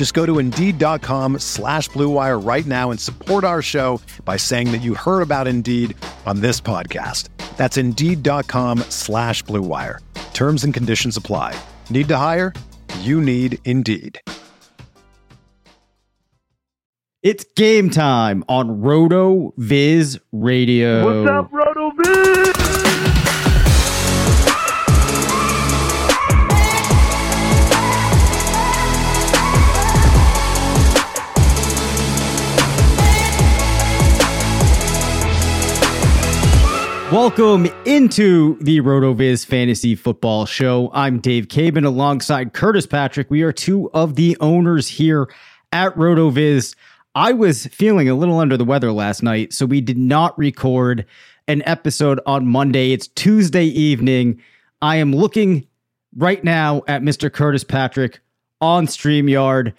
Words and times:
Just 0.00 0.14
go 0.14 0.24
to 0.24 0.38
Indeed.com 0.38 1.40
slash 1.40 1.90
BlueWire 1.90 2.42
right 2.42 2.64
now 2.64 2.90
and 2.90 2.98
support 2.98 3.44
our 3.44 3.60
show 3.60 4.00
by 4.24 4.38
saying 4.38 4.72
that 4.72 4.78
you 4.78 4.94
heard 4.94 5.20
about 5.20 5.46
Indeed 5.46 5.94
on 6.24 6.40
this 6.40 6.58
podcast. 6.58 7.28
That's 7.58 7.76
Indeed.com 7.76 8.78
slash 8.88 9.44
BlueWire. 9.44 9.98
Terms 10.32 10.64
and 10.64 10.72
conditions 10.72 11.18
apply. 11.18 11.54
Need 11.90 12.08
to 12.08 12.16
hire? 12.16 12.54
You 13.00 13.20
need 13.20 13.58
Indeed. 13.66 14.22
It's 17.22 17.44
game 17.54 17.90
time 17.90 18.42
on 18.48 18.80
Roto 18.80 19.52
Viz 19.58 20.18
Radio. 20.32 21.04
What's 21.04 21.30
up, 21.30 21.52
Roto 21.52 21.90
Viz? 21.90 22.39
Welcome 37.12 37.66
into 37.86 38.56
the 38.60 38.80
RotoViz 38.80 39.44
Fantasy 39.44 39.96
Football 39.96 40.46
Show. 40.46 40.92
I'm 40.94 41.18
Dave 41.18 41.48
Caban 41.48 41.84
alongside 41.84 42.52
Curtis 42.52 42.86
Patrick. 42.86 43.28
We 43.28 43.42
are 43.42 43.50
two 43.50 43.90
of 43.92 44.14
the 44.14 44.36
owners 44.40 44.86
here 44.86 45.28
at 45.72 45.92
RotoViz. 45.96 46.76
I 47.16 47.32
was 47.32 47.66
feeling 47.66 48.08
a 48.08 48.14
little 48.14 48.38
under 48.38 48.56
the 48.56 48.64
weather 48.64 48.92
last 48.92 49.24
night, 49.24 49.52
so 49.52 49.66
we 49.66 49.80
did 49.80 49.98
not 49.98 50.38
record 50.38 51.04
an 51.48 51.64
episode 51.66 52.20
on 52.26 52.46
Monday. 52.46 52.92
It's 52.92 53.08
Tuesday 53.08 53.64
evening. 53.64 54.40
I 54.80 54.94
am 54.94 55.12
looking 55.12 55.66
right 56.16 56.44
now 56.44 56.82
at 56.86 57.02
Mr. 57.02 57.30
Curtis 57.30 57.64
Patrick 57.64 58.20
on 58.60 58.86
StreamYard. 58.86 59.72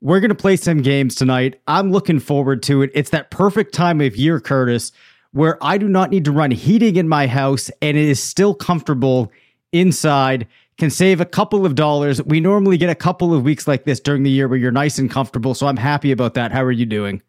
We're 0.00 0.20
going 0.20 0.30
to 0.30 0.34
play 0.34 0.56
some 0.56 0.80
games 0.80 1.16
tonight. 1.16 1.60
I'm 1.66 1.92
looking 1.92 2.18
forward 2.18 2.62
to 2.62 2.80
it. 2.80 2.90
It's 2.94 3.10
that 3.10 3.30
perfect 3.30 3.74
time 3.74 4.00
of 4.00 4.16
year, 4.16 4.40
Curtis, 4.40 4.90
where 5.38 5.56
I 5.64 5.78
do 5.78 5.88
not 5.88 6.10
need 6.10 6.24
to 6.24 6.32
run 6.32 6.50
heating 6.50 6.96
in 6.96 7.08
my 7.08 7.28
house 7.28 7.70
and 7.80 7.96
it 7.96 8.08
is 8.08 8.20
still 8.20 8.54
comfortable 8.54 9.30
inside. 9.70 10.48
Can 10.78 10.90
save 10.90 11.20
a 11.20 11.24
couple 11.24 11.64
of 11.64 11.76
dollars. 11.76 12.20
We 12.24 12.40
normally 12.40 12.76
get 12.76 12.90
a 12.90 12.94
couple 12.96 13.32
of 13.32 13.44
weeks 13.44 13.68
like 13.68 13.84
this 13.84 14.00
during 14.00 14.24
the 14.24 14.30
year 14.30 14.48
where 14.48 14.58
you're 14.58 14.72
nice 14.72 14.98
and 14.98 15.08
comfortable. 15.08 15.54
So 15.54 15.68
I'm 15.68 15.76
happy 15.76 16.10
about 16.10 16.34
that. 16.34 16.50
How 16.50 16.64
are 16.64 16.72
you 16.72 16.86
doing? 16.86 17.22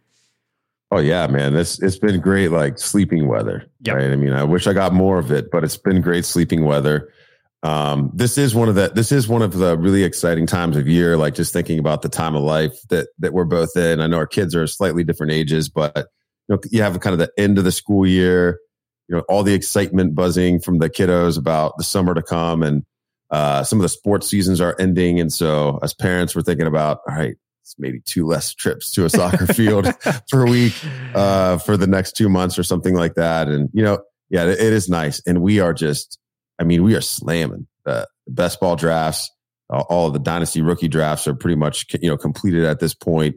Oh 0.89 0.97
yeah, 0.97 1.28
man. 1.28 1.56
It's 1.56 1.79
it's 1.84 2.00
been 2.00 2.19
great 2.19 2.47
like 2.50 2.79
sleeping 2.79 3.28
weather. 3.28 3.69
Yep. 3.81 3.95
Right. 3.95 4.09
I 4.09 4.16
mean, 4.16 4.34
I 4.34 4.44
wish 4.44 4.66
I 4.66 4.73
got 4.73 4.91
more 4.91 5.19
of 5.19 5.31
it, 5.31 5.51
but 5.51 5.63
it's 5.63 5.78
been 5.78 6.01
great 6.01 6.25
sleeping 6.25 6.66
weather. 6.66 7.13
Um, 7.61 8.09
this 8.16 8.39
is 8.39 8.55
one 8.55 8.69
of 8.69 8.75
the 8.75 8.89
this 8.89 9.11
is 9.11 9.28
one 9.28 9.44
of 9.44 9.53
the 9.53 9.78
really 9.78 10.03
exciting 10.03 10.47
times 10.47 10.78
of 10.78 10.88
year, 10.88 11.16
like 11.16 11.35
just 11.35 11.53
thinking 11.53 11.78
about 11.78 12.01
the 12.01 12.09
time 12.09 12.35
of 12.35 12.41
life 12.41 12.73
that 12.89 13.09
that 13.19 13.34
we're 13.34 13.45
both 13.45 13.78
in. 13.78 14.00
I 14.00 14.07
know 14.07 14.17
our 14.17 14.28
kids 14.28 14.55
are 14.55 14.66
slightly 14.66 15.03
different 15.03 15.31
ages, 15.31 15.69
but 15.69 16.07
you 16.49 16.55
know, 16.55 16.61
you 16.71 16.81
have 16.81 16.99
kind 16.99 17.13
of 17.13 17.19
the 17.19 17.31
end 17.41 17.57
of 17.57 17.63
the 17.63 17.71
school 17.71 18.05
year, 18.05 18.59
you 19.07 19.15
know, 19.15 19.23
all 19.29 19.43
the 19.43 19.53
excitement 19.53 20.15
buzzing 20.15 20.59
from 20.59 20.79
the 20.79 20.89
kiddos 20.89 21.37
about 21.37 21.73
the 21.77 21.83
summer 21.83 22.13
to 22.13 22.23
come 22.23 22.63
and 22.63 22.83
uh, 23.29 23.63
some 23.63 23.79
of 23.79 23.83
the 23.83 23.89
sports 23.89 24.27
seasons 24.27 24.59
are 24.59 24.75
ending. 24.79 25.19
And 25.19 25.31
so 25.31 25.79
as 25.83 25.93
parents, 25.93 26.35
we're 26.35 26.41
thinking 26.41 26.65
about, 26.65 26.99
all 27.07 27.15
right, 27.15 27.35
it's 27.61 27.75
maybe 27.77 28.01
two 28.03 28.25
less 28.25 28.53
trips 28.55 28.91
to 28.93 29.05
a 29.05 29.09
soccer 29.09 29.45
field 29.53 29.87
per 30.31 30.47
week 30.47 30.73
uh, 31.13 31.59
for 31.59 31.77
the 31.77 31.87
next 31.87 32.13
two 32.13 32.29
months 32.29 32.57
or 32.57 32.63
something 32.63 32.95
like 32.95 33.13
that. 33.16 33.47
And, 33.47 33.69
you 33.73 33.83
know, 33.83 33.99
yeah, 34.29 34.45
it, 34.45 34.59
it 34.59 34.73
is 34.73 34.89
nice. 34.89 35.21
And 35.27 35.41
we 35.41 35.59
are 35.59 35.73
just, 35.73 36.17
I 36.59 36.63
mean, 36.63 36.83
we 36.83 36.95
are 36.95 37.01
slamming 37.01 37.67
the 37.85 38.07
best 38.27 38.59
ball 38.59 38.75
drafts. 38.75 39.29
all 39.69 40.07
of 40.07 40.13
the 40.13 40.19
dynasty 40.19 40.63
rookie 40.63 40.87
drafts 40.87 41.27
are 41.27 41.35
pretty 41.35 41.55
much, 41.55 41.85
you 42.01 42.09
know, 42.09 42.17
completed 42.17 42.63
at 42.66 42.79
this 42.79 42.95
point. 42.95 43.35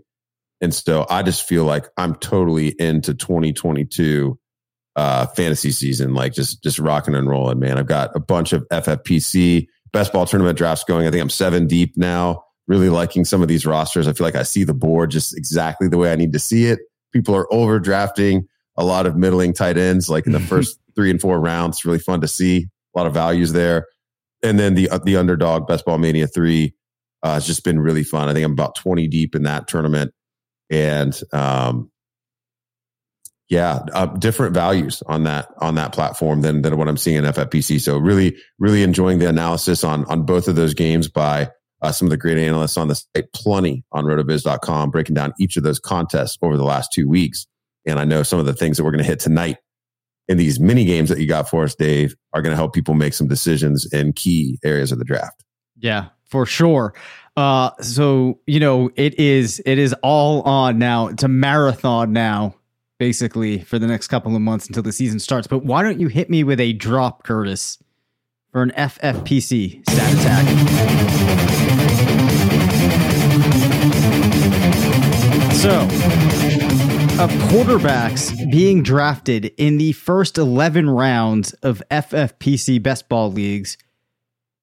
And 0.62 0.72
so 0.72 1.04
I 1.10 1.22
just 1.24 1.42
feel 1.42 1.64
like 1.64 1.86
I'm 1.96 2.14
totally 2.14 2.68
into 2.78 3.14
2022 3.14 4.38
uh, 4.94 5.26
fantasy 5.26 5.72
season, 5.72 6.14
like 6.14 6.32
just 6.32 6.62
just 6.62 6.78
rocking 6.78 7.16
and 7.16 7.28
rolling, 7.28 7.58
man. 7.58 7.78
I've 7.78 7.86
got 7.86 8.14
a 8.14 8.20
bunch 8.20 8.52
of 8.52 8.66
FFPC 8.68 9.66
best 9.92 10.12
ball 10.12 10.24
tournament 10.24 10.56
drafts 10.56 10.84
going. 10.84 11.06
I 11.06 11.10
think 11.10 11.20
I'm 11.20 11.30
seven 11.30 11.66
deep 11.66 11.96
now. 11.96 12.44
Really 12.68 12.88
liking 12.88 13.24
some 13.24 13.42
of 13.42 13.48
these 13.48 13.66
rosters. 13.66 14.06
I 14.06 14.12
feel 14.12 14.24
like 14.24 14.36
I 14.36 14.44
see 14.44 14.62
the 14.62 14.72
board 14.72 15.10
just 15.10 15.36
exactly 15.36 15.88
the 15.88 15.98
way 15.98 16.12
I 16.12 16.16
need 16.16 16.32
to 16.32 16.38
see 16.38 16.66
it. 16.66 16.78
People 17.12 17.34
are 17.34 17.52
over 17.52 17.80
drafting 17.80 18.46
a 18.76 18.84
lot 18.84 19.06
of 19.06 19.16
middling 19.16 19.52
tight 19.52 19.76
ends, 19.76 20.08
like 20.08 20.26
in 20.26 20.32
the 20.32 20.40
first 20.48 20.78
three 20.94 21.10
and 21.10 21.20
four 21.20 21.40
rounds. 21.40 21.78
It's 21.78 21.84
really 21.84 21.98
fun 21.98 22.20
to 22.20 22.28
see. 22.28 22.68
A 22.94 22.98
lot 22.98 23.08
of 23.08 23.14
values 23.14 23.52
there. 23.52 23.86
And 24.44 24.60
then 24.60 24.74
the 24.74 24.88
the 25.04 25.16
underdog 25.16 25.66
best 25.66 25.84
ball 25.84 25.98
mania 25.98 26.28
three 26.28 26.74
uh, 27.24 27.34
has 27.34 27.46
just 27.46 27.64
been 27.64 27.80
really 27.80 28.04
fun. 28.04 28.28
I 28.28 28.32
think 28.32 28.44
I'm 28.44 28.52
about 28.52 28.76
20 28.76 29.08
deep 29.08 29.34
in 29.34 29.42
that 29.42 29.66
tournament 29.66 30.12
and 30.72 31.20
um, 31.32 31.92
yeah, 33.48 33.80
uh, 33.92 34.06
different 34.06 34.54
values 34.54 35.02
on 35.06 35.24
that 35.24 35.48
on 35.58 35.74
that 35.74 35.92
platform 35.92 36.40
than 36.40 36.62
than 36.62 36.78
what 36.78 36.88
I'm 36.88 36.96
seeing 36.96 37.18
in 37.18 37.24
FFPC. 37.24 37.80
So 37.80 37.98
really, 37.98 38.36
really 38.58 38.82
enjoying 38.82 39.18
the 39.18 39.28
analysis 39.28 39.84
on 39.84 40.06
on 40.06 40.24
both 40.24 40.48
of 40.48 40.56
those 40.56 40.72
games 40.72 41.06
by 41.06 41.50
uh, 41.82 41.92
some 41.92 42.06
of 42.06 42.10
the 42.10 42.16
great 42.16 42.38
analysts 42.38 42.78
on 42.78 42.88
the 42.88 42.94
site, 42.94 43.30
plenty 43.34 43.84
on 43.92 44.04
rotoviz.com, 44.04 44.90
breaking 44.90 45.14
down 45.14 45.34
each 45.38 45.58
of 45.58 45.64
those 45.64 45.78
contests 45.78 46.38
over 46.40 46.56
the 46.56 46.64
last 46.64 46.92
two 46.92 47.06
weeks. 47.06 47.46
And 47.86 47.98
I 47.98 48.04
know 48.04 48.22
some 48.22 48.38
of 48.38 48.46
the 48.46 48.54
things 48.54 48.78
that 48.78 48.84
we're 48.84 48.92
going 48.92 49.04
to 49.04 49.10
hit 49.10 49.20
tonight 49.20 49.58
in 50.28 50.38
these 50.38 50.58
mini 50.58 50.84
games 50.84 51.10
that 51.10 51.18
you 51.18 51.26
got 51.26 51.50
for 51.50 51.64
us, 51.64 51.74
Dave, 51.74 52.14
are 52.32 52.40
going 52.40 52.52
to 52.52 52.56
help 52.56 52.72
people 52.72 52.94
make 52.94 53.12
some 53.12 53.28
decisions 53.28 53.92
in 53.92 54.12
key 54.14 54.58
areas 54.64 54.92
of 54.92 54.98
the 54.98 55.04
draft. 55.04 55.44
Yeah, 55.76 56.06
for 56.24 56.46
sure. 56.46 56.94
Uh, 57.36 57.70
so 57.80 58.38
you 58.46 58.60
know, 58.60 58.90
it 58.96 59.18
is 59.18 59.62
it 59.64 59.78
is 59.78 59.94
all 60.02 60.42
on 60.42 60.78
now. 60.78 61.08
It's 61.08 61.22
a 61.22 61.28
marathon 61.28 62.12
now, 62.12 62.56
basically, 62.98 63.60
for 63.60 63.78
the 63.78 63.86
next 63.86 64.08
couple 64.08 64.36
of 64.36 64.42
months 64.42 64.66
until 64.66 64.82
the 64.82 64.92
season 64.92 65.18
starts. 65.18 65.46
But 65.46 65.64
why 65.64 65.82
don't 65.82 66.00
you 66.00 66.08
hit 66.08 66.28
me 66.28 66.44
with 66.44 66.60
a 66.60 66.74
drop, 66.74 67.22
Curtis, 67.22 67.78
for 68.52 68.62
an 68.62 68.72
FFPC 68.72 69.88
stat 69.88 70.12
attack? 70.14 71.52
So, 75.62 75.82
of 77.22 77.30
quarterbacks 77.48 78.50
being 78.50 78.82
drafted 78.82 79.52
in 79.56 79.78
the 79.78 79.92
first 79.92 80.36
11 80.36 80.90
rounds 80.90 81.52
of 81.62 81.82
FFPC 81.88 82.82
best 82.82 83.08
ball 83.08 83.30
leagues, 83.30 83.78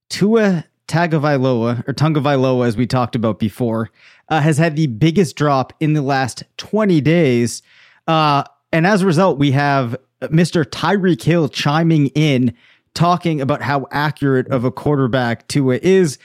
Tua 0.09 0.65
Tagovailoa 0.89 1.87
or 1.87 1.93
Tagovailoa, 1.93 2.67
as 2.67 2.75
we 2.75 2.87
talked 2.87 3.15
about 3.15 3.39
before, 3.39 3.89
uh, 4.27 4.41
has 4.41 4.57
had 4.57 4.75
the 4.75 4.87
biggest 4.87 5.35
drop 5.35 5.71
in 5.79 5.93
the 5.93 6.01
last 6.01 6.43
20 6.57 6.99
days. 6.99 7.61
Uh, 8.07 8.43
and 8.73 8.85
as 8.85 9.03
a 9.03 9.05
result, 9.05 9.37
we 9.37 9.51
have 9.51 9.95
Mr. 10.23 10.65
Tyreek 10.65 11.21
Hill 11.21 11.47
chiming 11.47 12.07
in, 12.07 12.53
talking 12.93 13.39
about 13.39 13.61
how 13.61 13.87
accurate 13.91 14.47
of 14.47 14.65
a 14.65 14.71
quarterback 14.71 15.47
Tua 15.47 15.79
is. 15.81 16.17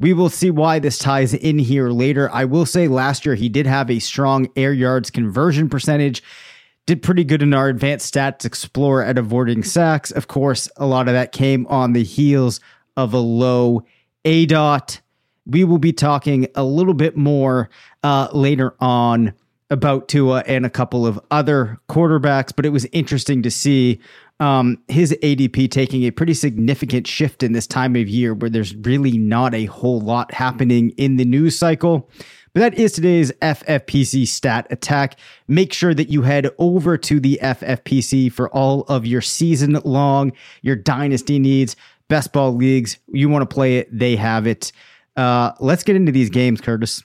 We 0.00 0.12
will 0.12 0.28
see 0.28 0.50
why 0.50 0.80
this 0.80 0.98
ties 0.98 1.32
in 1.32 1.58
here 1.58 1.88
later. 1.88 2.28
I 2.32 2.44
will 2.44 2.66
say 2.66 2.88
last 2.88 3.24
year 3.24 3.36
he 3.36 3.48
did 3.48 3.66
have 3.66 3.90
a 3.90 4.00
strong 4.00 4.48
air 4.56 4.72
yards 4.72 5.08
conversion 5.10 5.68
percentage. 5.68 6.22
Did 6.86 7.02
pretty 7.02 7.24
good 7.24 7.40
in 7.40 7.54
our 7.54 7.68
advanced 7.68 8.12
stats 8.12 8.44
explorer 8.44 9.04
at 9.04 9.16
avoiding 9.16 9.62
sacks. 9.62 10.10
Of 10.10 10.28
course, 10.28 10.68
a 10.76 10.84
lot 10.84 11.08
of 11.08 11.14
that 11.14 11.32
came 11.32 11.66
on 11.68 11.94
the 11.94 12.04
heels 12.04 12.60
of 12.96 13.12
a 13.14 13.18
low 13.18 13.84
aDOT. 14.24 15.00
We 15.46 15.64
will 15.64 15.78
be 15.78 15.92
talking 15.92 16.48
a 16.54 16.64
little 16.64 16.94
bit 16.94 17.16
more 17.16 17.68
uh, 18.02 18.28
later 18.32 18.74
on 18.80 19.34
about 19.70 20.08
Tua 20.08 20.42
and 20.46 20.64
a 20.64 20.70
couple 20.70 21.06
of 21.06 21.18
other 21.30 21.78
quarterbacks, 21.88 22.52
but 22.54 22.64
it 22.64 22.70
was 22.70 22.86
interesting 22.92 23.42
to 23.42 23.50
see 23.50 24.00
Um, 24.40 24.78
his 24.88 25.16
ADP 25.22 25.70
taking 25.70 26.02
a 26.02 26.10
pretty 26.10 26.34
significant 26.34 27.06
shift 27.06 27.44
in 27.44 27.52
this 27.52 27.68
time 27.68 27.94
of 27.94 28.08
year 28.08 28.34
where 28.34 28.50
there's 28.50 28.74
really 28.74 29.16
not 29.16 29.54
a 29.54 29.66
whole 29.66 30.00
lot 30.00 30.34
happening 30.34 30.90
in 30.96 31.16
the 31.18 31.24
news 31.24 31.56
cycle. 31.56 32.10
But 32.52 32.60
that 32.60 32.74
is 32.74 32.92
today's 32.92 33.30
FFPC 33.42 34.26
stat 34.26 34.66
attack. 34.70 35.18
Make 35.46 35.72
sure 35.72 35.94
that 35.94 36.08
you 36.10 36.22
head 36.22 36.50
over 36.58 36.98
to 36.98 37.20
the 37.20 37.38
FFPC 37.42 38.32
for 38.32 38.48
all 38.50 38.82
of 38.82 39.06
your 39.06 39.20
season 39.20 39.78
long, 39.84 40.32
your 40.62 40.76
dynasty 40.76 41.38
needs, 41.38 41.76
best 42.08 42.32
ball 42.32 42.54
leagues. 42.54 42.98
You 43.08 43.28
want 43.28 43.48
to 43.48 43.52
play 43.52 43.78
it, 43.78 43.88
they 43.96 44.16
have 44.16 44.46
it. 44.46 44.72
Uh, 45.16 45.52
let's 45.60 45.84
get 45.84 45.96
into 45.96 46.12
these 46.12 46.30
games, 46.30 46.60
Curtis. 46.60 47.02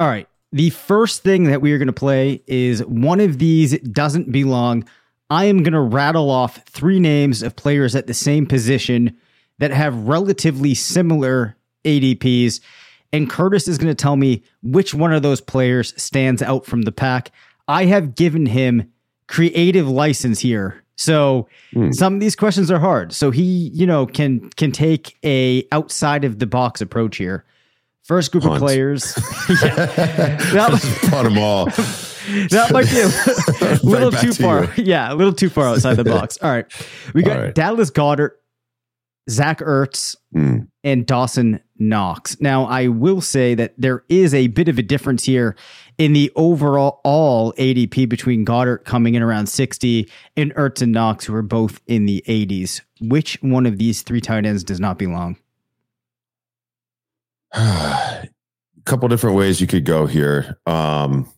All 0.00 0.06
right. 0.06 0.28
The 0.52 0.70
first 0.70 1.22
thing 1.22 1.44
that 1.44 1.60
we 1.60 1.72
are 1.72 1.78
going 1.78 1.88
to 1.88 1.92
play 1.92 2.42
is 2.46 2.84
one 2.84 3.20
of 3.20 3.38
these 3.38 3.78
doesn't 3.80 4.32
belong. 4.32 4.88
I 5.28 5.44
am 5.44 5.62
going 5.62 5.74
to 5.74 5.80
rattle 5.80 6.30
off 6.30 6.62
three 6.64 7.00
names 7.00 7.42
of 7.42 7.56
players 7.56 7.94
at 7.94 8.06
the 8.06 8.14
same 8.14 8.46
position 8.46 9.16
that 9.58 9.72
have 9.72 10.08
relatively 10.08 10.74
similar 10.74 11.56
ADPs. 11.84 12.60
And 13.12 13.28
Curtis 13.28 13.68
is 13.68 13.76
going 13.76 13.90
to 13.90 13.94
tell 13.94 14.16
me 14.16 14.42
which 14.62 14.94
one 14.94 15.12
of 15.12 15.22
those 15.22 15.40
players 15.40 16.00
stands 16.00 16.42
out 16.42 16.64
from 16.64 16.82
the 16.82 16.92
pack. 16.92 17.30
I 17.66 17.84
have 17.86 18.14
given 18.14 18.46
him 18.46 18.90
creative 19.26 19.88
license 19.88 20.40
here. 20.40 20.82
So 20.98 21.48
mm. 21.72 21.94
some 21.94 22.14
of 22.14 22.20
these 22.20 22.36
questions 22.36 22.70
are 22.70 22.80
hard. 22.80 23.12
So 23.12 23.30
he, 23.30 23.70
you 23.72 23.86
know, 23.86 24.04
can 24.04 24.50
can 24.50 24.72
take 24.72 25.16
a 25.24 25.66
outside 25.72 26.24
of 26.24 26.40
the 26.40 26.46
box 26.46 26.80
approach 26.80 27.16
here. 27.16 27.44
First 28.02 28.32
group 28.32 28.44
Hunt. 28.44 28.56
of 28.56 28.60
players. 28.60 29.14
yeah, 29.48 29.56
that, 30.52 31.08
Punt 31.10 31.24
them 31.24 31.38
all. 31.38 31.66
that 32.50 32.70
might 32.72 32.90
be 32.90 33.00
a 33.00 33.78
little 33.88 34.10
too 34.10 34.32
far. 34.32 34.64
You. 34.76 34.84
Yeah, 34.84 35.12
a 35.12 35.14
little 35.14 35.32
too 35.32 35.48
far 35.48 35.66
outside 35.66 35.94
the 35.94 36.04
box. 36.04 36.38
All 36.42 36.50
right. 36.50 36.66
We 37.14 37.22
got 37.22 37.38
right. 37.38 37.54
Dallas 37.54 37.90
Goedert, 37.90 38.32
Zach 39.30 39.60
Ertz, 39.60 40.16
mm. 40.34 40.66
and 40.82 41.06
Dawson 41.06 41.60
Knox. 41.78 42.40
Now, 42.40 42.64
I 42.64 42.88
will 42.88 43.20
say 43.20 43.54
that 43.54 43.74
there 43.78 44.04
is 44.08 44.34
a 44.34 44.48
bit 44.48 44.68
of 44.68 44.78
a 44.78 44.82
difference 44.82 45.24
here 45.24 45.54
in 45.98 46.12
the 46.12 46.30
overall 46.36 47.00
all 47.04 47.52
ADP 47.54 48.08
between 48.08 48.44
Goedert 48.44 48.84
coming 48.84 49.14
in 49.14 49.22
around 49.22 49.48
60 49.48 50.08
and 50.36 50.54
Ertz 50.54 50.80
and 50.80 50.92
Knox, 50.92 51.24
who 51.24 51.34
are 51.34 51.42
both 51.42 51.80
in 51.86 52.06
the 52.06 52.24
80s. 52.26 52.80
Which 53.00 53.36
one 53.42 53.66
of 53.66 53.78
these 53.78 54.02
three 54.02 54.20
tight 54.20 54.46
ends 54.46 54.64
does 54.64 54.80
not 54.80 54.98
belong? 54.98 55.36
a 57.52 58.28
couple 58.84 59.08
different 59.08 59.36
ways 59.36 59.60
you 59.60 59.66
could 59.66 59.84
go 59.84 60.06
here. 60.06 60.58
Um, 60.66 61.30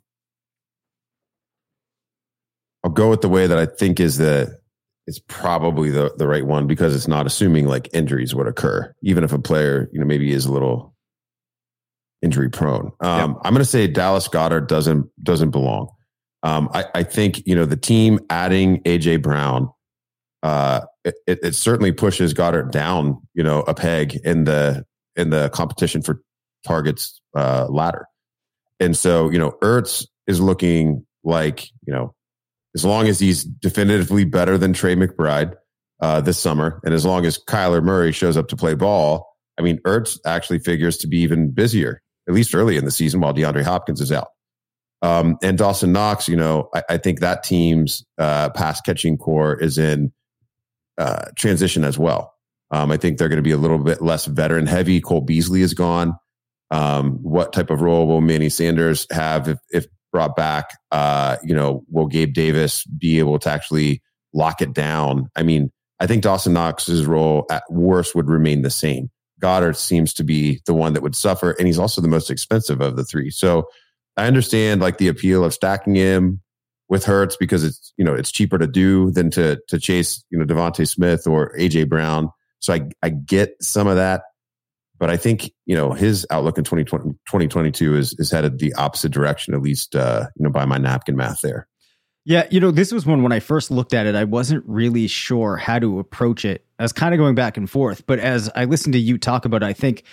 I'll 2.83 2.91
go 2.91 3.11
with 3.11 3.21
the 3.21 3.29
way 3.29 3.47
that 3.47 3.59
I 3.59 3.67
think 3.67 4.01
is 4.01 4.19
the 4.19 4.59
it's 5.07 5.21
probably 5.29 5.91
the 5.91 6.13
the 6.17 6.27
right 6.27 6.47
one 6.47 6.67
because 6.67 6.95
it's 6.95 7.09
not 7.09 7.27
assuming 7.27 7.67
like 7.67 7.89
injuries 7.93 8.35
would 8.35 8.47
occur, 8.47 8.95
even 9.03 9.25
if 9.25 9.33
a 9.33 9.39
player 9.39 9.89
you 9.93 10.01
know 10.01 10.07
maybe 10.07 10.33
is 10.33 10.47
a 10.47 10.53
little 10.53 10.95
injury 12.23 12.51
prone. 12.51 12.93
Um, 13.01 13.39
I'm 13.45 13.53
going 13.53 13.65
to 13.65 13.65
say 13.65 13.87
Dallas 13.87 14.29
Goedert 14.29 14.69
doesn't 14.69 15.09
doesn't 15.23 15.51
belong. 15.51 15.91
Um, 16.43 16.71
I, 16.73 16.85
I, 16.95 17.03
think 17.03 17.47
you 17.47 17.55
know 17.55 17.67
the 17.67 17.77
team 17.77 18.19
adding 18.31 18.83
AJ 18.85 19.23
Brown. 19.23 19.71
Uh, 20.43 20.81
it, 21.05 21.15
it, 21.27 21.55
certainly 21.55 21.93
pushes 21.93 22.33
Goedert 22.33 22.71
down, 22.71 23.21
you 23.35 23.43
know, 23.43 23.61
a 23.61 23.75
peg 23.75 24.19
in 24.25 24.45
the 24.45 24.87
in 25.17 25.29
the 25.31 25.51
competition 25.51 26.01
for 26.01 26.23
targets 26.67 27.21
uh, 27.37 27.67
ladder. 27.69 28.07
And 28.79 28.97
so, 28.97 29.31
you 29.31 29.39
know, 29.39 29.53
Ertz 29.63 30.07
is 30.27 30.41
looking 30.41 31.05
like, 31.23 31.67
you 31.87 31.93
know, 31.93 32.15
as 32.75 32.85
long 32.85 33.09
as 33.09 33.21
he's 33.21 33.45
definitively 33.45 34.25
better 34.25 34.57
than 34.57 34.73
Trey 34.73 34.97
McBride 34.97 35.55
uh, 36.01 36.21
this 36.21 36.39
summer, 36.39 36.81
and 36.85 36.95
as 36.95 37.05
long 37.05 37.27
as 37.27 37.39
Kyler 37.39 37.83
Murray 37.83 38.13
shows 38.13 38.37
up 38.37 38.49
to 38.49 38.57
play 38.57 38.75
ball, 38.75 39.27
I 39.59 39.63
mean, 39.63 39.79
Ertz 39.81 40.19
actually 40.25 40.61
figures 40.61 40.97
to 40.99 41.07
be 41.07 41.19
even 41.19 41.51
busier, 41.51 42.01
at 42.29 42.35
least 42.35 42.55
early 42.55 42.77
in 42.77 42.85
the 42.85 42.91
season 42.91 43.21
while 43.21 43.35
DeAndre 43.35 43.65
Hopkins 43.65 44.01
is 44.01 44.13
out. 44.13 44.29
Um, 45.03 45.39
and 45.43 45.57
Dawson 45.57 45.93
Knox, 45.93 46.29
you 46.29 46.37
know, 46.37 46.69
I, 46.75 46.83
I 46.91 46.97
think 46.99 47.21
that 47.21 47.43
team's 47.43 48.05
uh, 48.19 48.51
pass 48.51 48.81
catching 48.81 49.17
core 49.17 49.55
is 49.55 49.79
in 49.79 50.13
uh, 50.99 51.27
transition 51.37 51.85
as 51.85 51.99
well. 51.99 52.35
Um, 52.71 52.91
I 52.91 52.99
think 52.99 53.19
they're 53.19 53.29
going 53.29 53.37
to 53.37 53.43
be 53.43 53.51
a 53.51 53.57
little 53.57 53.79
bit 53.79 54.03
less 54.03 54.27
veteran 54.27 54.67
heavy. 54.67 55.01
Cole 55.01 55.23
Beasley 55.23 55.63
is 55.63 55.75
gone. 55.75 56.15
Um, 56.71 57.19
what 57.23 57.53
type 57.53 57.71
of 57.71 57.81
role 57.81 58.07
will 58.07 58.21
Manny 58.21 58.49
Sanders 58.49 59.07
have 59.11 59.49
if, 59.49 59.59
if 59.71 59.87
brought 60.13 60.37
back? 60.37 60.71
Uh, 60.93 61.37
you 61.43 61.55
know, 61.55 61.85
will 61.89 62.07
Gabe 62.07 62.33
Davis 62.33 62.85
be 62.85 63.19
able 63.19 63.39
to 63.41 63.51
actually 63.51 64.03
lock 64.33 64.61
it 64.61 64.73
down? 64.73 65.31
I 65.35 65.43
mean, 65.43 65.73
I 65.99 66.07
think 66.07 66.23
Dawson 66.23 66.53
Knox's 66.53 67.07
role 67.07 67.47
at 67.51 67.65
worst 67.71 68.15
would 68.15 68.29
remain 68.29 68.63
the 68.63 68.71
same. 68.71 69.11
Goedert 69.41 69.77
seems 69.77 70.13
to 70.15 70.25
be 70.25 70.61
the 70.67 70.75
one 70.75 70.93
that 70.93 71.03
would 71.03 71.17
suffer, 71.17 71.53
and 71.53 71.67
he's 71.67 71.79
also 71.79 72.01
the 72.01 72.09
most 72.09 72.31
expensive 72.31 72.81
of 72.81 72.97
the 72.97 73.05
three. 73.05 73.31
So 73.31 73.69
I 74.17 74.27
understand 74.27 74.81
like 74.81 74.99
the 74.99 75.09
appeal 75.09 75.45
of 75.45 75.55
stacking 75.55 75.95
him 75.95 76.41
with 76.89 77.05
Hurts 77.05 77.37
because 77.37 77.65
it's 77.65 77.93
you 77.97 78.05
know 78.05 78.15
it's 78.15 78.33
cheaper 78.33 78.59
to 78.59 78.67
do 78.67 79.11
than 79.11 79.31
to 79.31 79.61
to 79.69 79.79
chase 79.79 80.25
you 80.31 80.39
know 80.39 80.45
DeVonta 80.45 80.89
Smith 80.89 81.27
or 81.27 81.57
AJ 81.57 81.89
Brown. 81.89 82.31
So 82.61 82.75
I, 82.75 82.89
I 83.03 83.09
get 83.09 83.55
some 83.63 83.87
of 83.87 83.97
that, 83.97 84.23
but 85.01 85.09
I 85.09 85.17
think, 85.17 85.51
you 85.65 85.75
know, 85.75 85.93
his 85.93 86.27
outlook 86.31 86.59
in 86.59 86.65
2020, 86.65 87.13
2022 87.13 87.97
is, 87.97 88.15
is 88.19 88.31
headed 88.31 88.59
the 88.59 88.75
opposite 88.75 89.11
direction, 89.11 89.55
at 89.55 89.63
least, 89.63 89.97
uh, 89.97 90.27
you 90.37 90.45
know, 90.45 90.51
by 90.51 90.67
my 90.67 90.77
napkin 90.77 91.17
math 91.17 91.41
there. 91.41 91.67
Yeah, 92.25 92.47
you 92.51 92.61
know, 92.61 92.71
this 92.71 92.93
was 92.93 93.07
one 93.07 93.23
when 93.23 93.33
I 93.33 93.41
first 93.41 93.71
looked 93.71 93.95
at 93.95 94.07
it, 94.07 94.15
I 94.15 94.25
wasn't 94.25 94.65
really 94.67 95.07
sure 95.07 95.57
how 95.57 95.79
to 95.79 95.99
approach 95.99 96.45
it. 96.45 96.65
I 96.79 96.83
was 96.83 96.93
kind 96.93 97.15
of 97.15 97.19
going 97.19 97.35
back 97.35 97.57
and 97.57 97.69
forth, 97.69 98.07
but 98.07 98.19
as 98.19 98.51
I 98.55 98.67
listened 98.67 98.93
to 98.93 98.99
you 98.99 99.17
talk 99.17 99.45
about 99.45 99.63
it, 99.63 99.67
I 99.67 99.73
think 99.73 100.05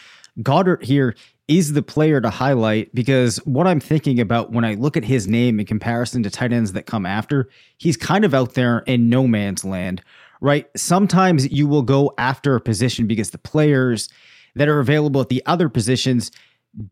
Goedert 0.41 0.83
here 0.83 1.15
is 1.47 1.73
the 1.73 1.81
player 1.81 2.21
to 2.21 2.29
highlight 2.29 2.93
because 2.95 3.37
what 3.45 3.67
I'm 3.67 3.79
thinking 3.79 4.19
about 4.19 4.51
when 4.51 4.63
I 4.63 4.75
look 4.75 4.95
at 4.95 5.03
his 5.03 5.27
name 5.27 5.59
in 5.59 5.65
comparison 5.65 6.23
to 6.23 6.29
tight 6.29 6.53
ends 6.53 6.73
that 6.73 6.85
come 6.85 7.05
after, 7.05 7.49
he's 7.77 7.97
kind 7.97 8.23
of 8.23 8.33
out 8.33 8.53
there 8.53 8.79
in 8.79 9.09
no 9.09 9.27
man's 9.27 9.65
land 9.65 10.01
right? 10.41 10.67
Sometimes 10.75 11.51
you 11.51 11.67
will 11.67 11.81
go 11.81 12.13
after 12.17 12.55
a 12.55 12.61
position 12.61 13.07
because 13.07 13.31
the 13.31 13.37
players 13.37 14.09
that 14.55 14.67
are 14.67 14.79
available 14.79 15.21
at 15.21 15.29
the 15.29 15.43
other 15.45 15.69
positions 15.69 16.31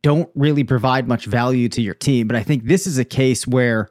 don't 0.02 0.30
really 0.36 0.64
provide 0.64 1.08
much 1.08 1.26
value 1.26 1.70
to 1.70 1.82
your 1.82 1.94
team. 1.94 2.28
But 2.28 2.36
I 2.36 2.44
think 2.44 2.66
this 2.66 2.88
is 2.88 2.98
a 2.98 3.06
case 3.06 3.46
where 3.46 3.90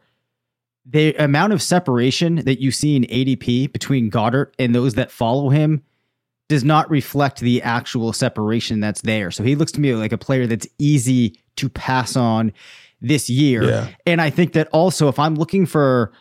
the 0.87 1.15
amount 1.15 1.53
of 1.53 1.63
separation 1.63 2.37
that 2.37 2.61
you 2.61 2.71
see 2.71 2.97
in 2.97 3.05
ADP 3.05 3.73
between 3.73 4.11
Goedert 4.11 4.53
and 4.59 4.75
those 4.75 4.95
that 4.95 5.11
follow 5.11 5.49
him 5.49 5.83
does 6.49 6.63
not 6.63 6.91
reflect 6.91 7.41
the 7.41 7.63
actual 7.63 8.13
separation 8.13 8.81
that's 8.81 9.01
there. 9.01 9.31
So 9.31 9.43
he 9.45 9.57
looks 9.57 9.73
to 9.73 9.81
me 9.81 9.95
like 9.95 10.13
a 10.13 10.19
player 10.19 10.47
that's 10.47 10.67
easy 10.79 11.41
to 11.57 11.69
pass 11.69 12.17
on 12.17 12.53
this 13.01 13.31
year. 13.31 13.65
Yeah. 13.65 13.89
And 14.07 14.21
I 14.21 14.31
think 14.31 14.53
that 14.53 14.69
also 14.69 15.09
if 15.09 15.19
I'm 15.19 15.37
looking 15.37 15.65
for 15.65 16.13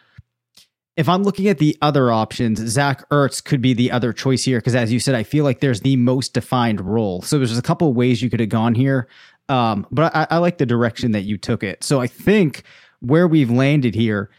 if 0.96 1.10
I'm 1.10 1.24
looking 1.24 1.48
at 1.48 1.58
the 1.58 1.76
other 1.82 2.12
options, 2.12 2.60
Zach 2.60 3.08
Ertz 3.10 3.44
could 3.44 3.62
be 3.62 3.74
the 3.74 3.92
other 3.92 4.14
choice 4.14 4.44
here 4.44 4.60
because, 4.60 4.76
as 4.76 4.94
you 4.94 5.00
said, 5.00 5.16
I 5.16 5.24
feel 5.24 5.44
like 5.44 5.60
there's 5.60 5.82
the 5.82 5.96
most 5.96 6.34
defined 6.34 6.82
role. 6.82 7.24
So 7.24 7.38
there's 7.40 7.58
a 7.58 7.64
couple 7.64 7.90
of 7.90 7.96
ways 7.96 8.22
you 8.22 8.30
could 8.30 8.40
have 8.40 8.50
gone 8.50 8.76
here, 8.76 9.08
um, 9.50 9.88
but 9.92 10.16
I, 10.16 10.28
I 10.30 10.38
like 10.38 10.60
the 10.60 10.68
direction 10.68 11.12
that 11.14 11.24
you 11.24 11.38
took 11.38 11.64
it. 11.64 11.84
So 11.84 12.00
I 12.00 12.06
think 12.06 12.64
where 13.00 13.28
we've 13.28 13.50
landed 13.50 13.96
here, 13.96 14.30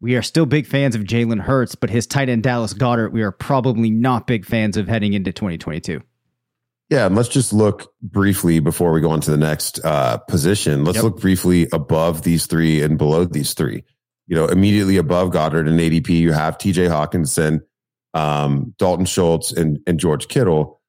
we 0.00 0.16
are 0.16 0.22
still 0.22 0.46
big 0.46 0.66
fans 0.66 0.94
of 0.94 1.02
Jalen 1.02 1.40
Hurts, 1.40 1.74
but 1.74 1.90
his 1.90 2.06
tight 2.06 2.28
end 2.28 2.42
Dallas 2.42 2.74
Goedert, 2.74 3.12
we 3.12 3.22
are 3.22 3.32
probably 3.32 3.90
not 3.90 4.26
big 4.26 4.44
fans 4.44 4.76
of 4.76 4.88
heading 4.88 5.12
into 5.12 5.32
2022. 5.32 6.02
Yeah, 6.90 7.08
let's 7.10 7.28
just 7.28 7.52
look 7.52 7.92
briefly 8.00 8.60
before 8.60 8.92
we 8.92 9.00
go 9.00 9.10
on 9.10 9.20
to 9.20 9.30
the 9.30 9.36
next 9.36 9.78
uh, 9.84 10.16
position. 10.16 10.84
Let's 10.84 10.96
yep. 10.96 11.04
look 11.04 11.20
briefly 11.20 11.68
above 11.72 12.22
these 12.22 12.46
three 12.46 12.82
and 12.82 12.96
below 12.96 13.24
these 13.24 13.52
three 13.52 13.84
you 14.28 14.34
know, 14.34 14.46
immediately 14.46 14.98
above 14.98 15.30
Goedert 15.30 15.66
and 15.66 15.80
ADP, 15.80 16.10
you 16.10 16.32
have 16.32 16.58
TJ 16.58 16.88
Hockenson, 16.88 17.60
um, 18.12 18.74
Dalton 18.78 19.06
Schultz, 19.06 19.50
and, 19.52 19.80
and 19.86 19.98
George 19.98 20.28
Kittle, 20.28 20.80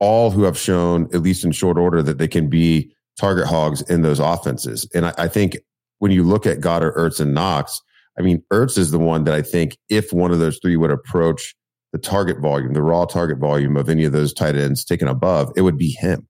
all 0.00 0.30
who 0.30 0.44
have 0.44 0.58
shown, 0.58 1.04
at 1.12 1.20
least 1.20 1.44
in 1.44 1.52
short 1.52 1.76
order, 1.76 2.02
that 2.02 2.16
they 2.16 2.26
can 2.26 2.48
be 2.48 2.94
target 3.20 3.46
hogs 3.46 3.82
in 3.82 4.00
those 4.00 4.18
offenses. 4.18 4.88
And 4.94 5.06
I, 5.06 5.14
I 5.18 5.28
think 5.28 5.58
when 5.98 6.10
you 6.10 6.22
look 6.22 6.46
at 6.46 6.60
Goedert, 6.60 6.96
Ertz, 6.96 7.20
and 7.20 7.34
Knox, 7.34 7.82
I 8.18 8.22
mean, 8.22 8.42
Ertz 8.52 8.78
is 8.78 8.90
the 8.90 8.98
one 8.98 9.24
that 9.24 9.34
I 9.34 9.42
think 9.42 9.76
if 9.88 10.12
one 10.12 10.32
of 10.32 10.38
those 10.38 10.58
three 10.60 10.76
would 10.76 10.90
approach 10.90 11.54
the 11.92 11.98
target 11.98 12.40
volume, 12.40 12.72
the 12.72 12.82
raw 12.82 13.04
target 13.04 13.38
volume 13.38 13.76
of 13.76 13.88
any 13.88 14.04
of 14.04 14.12
those 14.12 14.32
tight 14.32 14.56
ends 14.56 14.84
taken 14.84 15.08
above, 15.08 15.52
it 15.56 15.62
would 15.62 15.78
be 15.78 15.90
him. 15.90 16.26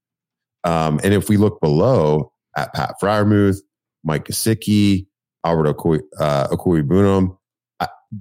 Um, 0.65 1.01
and 1.05 1.15
if 1.15 1.29
we 1.29 1.37
look 1.37 1.61
below 1.61 2.33
at 2.57 2.75
Pat 2.75 2.95
Freiermuth, 3.01 3.59
Mike 4.05 4.27
Gesicki, 4.27 5.07
Albert 5.45 5.77
Okui, 5.77 6.01
uh, 6.19 6.49
Okwuegbunam. 6.49 7.37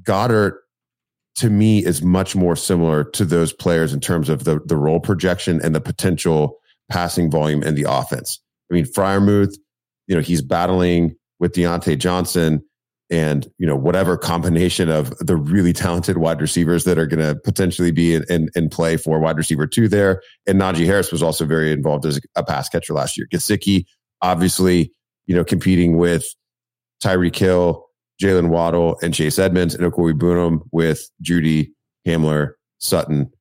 Goedert, 0.03 0.53
to 1.35 1.49
me, 1.49 1.85
is 1.85 2.01
much 2.01 2.35
more 2.35 2.55
similar 2.55 3.03
to 3.03 3.25
those 3.25 3.53
players 3.53 3.93
in 3.93 3.99
terms 3.99 4.29
of 4.29 4.43
the, 4.43 4.59
the 4.65 4.77
role 4.77 4.99
projection 4.99 5.61
and 5.63 5.75
the 5.75 5.81
potential 5.81 6.57
passing 6.89 7.29
volume 7.29 7.63
in 7.63 7.75
the 7.75 7.85
offense. 7.87 8.41
I 8.71 8.73
mean, 8.73 8.85
Freiermuth, 8.85 9.55
you 10.07 10.15
know, 10.15 10.21
he's 10.21 10.41
battling 10.41 11.15
with 11.39 11.53
Diontae 11.53 11.99
Johnson. 11.99 12.63
And 13.11 13.47
you 13.59 13.67
know 13.67 13.75
whatever 13.75 14.17
combination 14.17 14.89
of 14.89 15.15
the 15.19 15.35
really 15.35 15.73
talented 15.73 16.17
wide 16.17 16.41
receivers 16.41 16.85
that 16.85 16.97
are 16.97 17.05
going 17.05 17.19
to 17.19 17.39
potentially 17.43 17.91
be 17.91 18.15
in, 18.15 18.23
in, 18.29 18.49
in, 18.55 18.69
play 18.69 18.97
for 18.97 19.19
wide 19.19 19.37
receiver 19.37 19.67
two 19.67 19.87
there. 19.87 20.21
And 20.47 20.59
Najee 20.59 20.87
Harris 20.87 21.11
was 21.11 21.21
also 21.21 21.45
very 21.45 21.71
involved 21.71 22.05
as 22.07 22.19
a 22.35 22.43
pass 22.43 22.67
catcher 22.67 22.93
last 22.93 23.15
year. 23.15 23.27
Gesicki, 23.31 23.85
obviously, 24.23 24.91
you 25.27 25.35
know, 25.35 25.43
competing 25.43 25.97
with 25.97 26.25
Tyreek 27.03 27.35
Hill, 27.35 27.85
Jaylen 28.21 28.49
Waddle, 28.49 28.97
and 29.03 29.13
Chase 29.13 29.37
Edmonds, 29.37 29.75
and 29.75 29.91
Okwuegbunam 29.91 30.61
with 30.71 31.07
Jeudy 31.21 31.67
Hamler, 32.07 32.53
Sutton, 32.79 33.31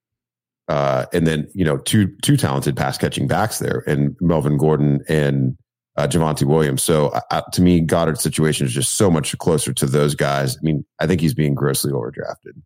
uh, 0.68 1.06
and 1.12 1.26
then 1.26 1.48
you 1.54 1.64
know 1.64 1.78
two 1.78 2.14
two 2.22 2.36
talented 2.36 2.76
pass 2.76 2.98
catching 2.98 3.26
backs 3.26 3.58
there, 3.58 3.82
and 3.86 4.16
Melvin 4.20 4.56
Gordon 4.56 5.02
and 5.08 5.56
uh, 5.96 6.06
Javonte 6.06 6.44
Williams. 6.44 6.82
So 6.82 7.08
uh, 7.30 7.42
to 7.52 7.62
me, 7.62 7.80
Goedert's 7.80 8.22
situation 8.22 8.66
is 8.66 8.72
just 8.72 8.96
so 8.96 9.10
much 9.10 9.36
closer 9.38 9.72
to 9.72 9.86
those 9.86 10.14
guys. 10.14 10.56
I 10.56 10.60
mean, 10.62 10.84
I 11.00 11.06
think 11.06 11.20
he's 11.20 11.34
being 11.34 11.54
grossly 11.54 11.92
overdrafted. 11.92 12.60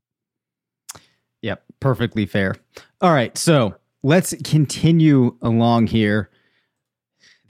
Yep, 1.43 1.63
perfectly 1.81 2.27
fair. 2.27 2.57
All 3.01 3.13
right, 3.13 3.37
so 3.39 3.75
let's 4.03 4.35
continue 4.45 5.37
along 5.43 5.89
here. 5.89 6.31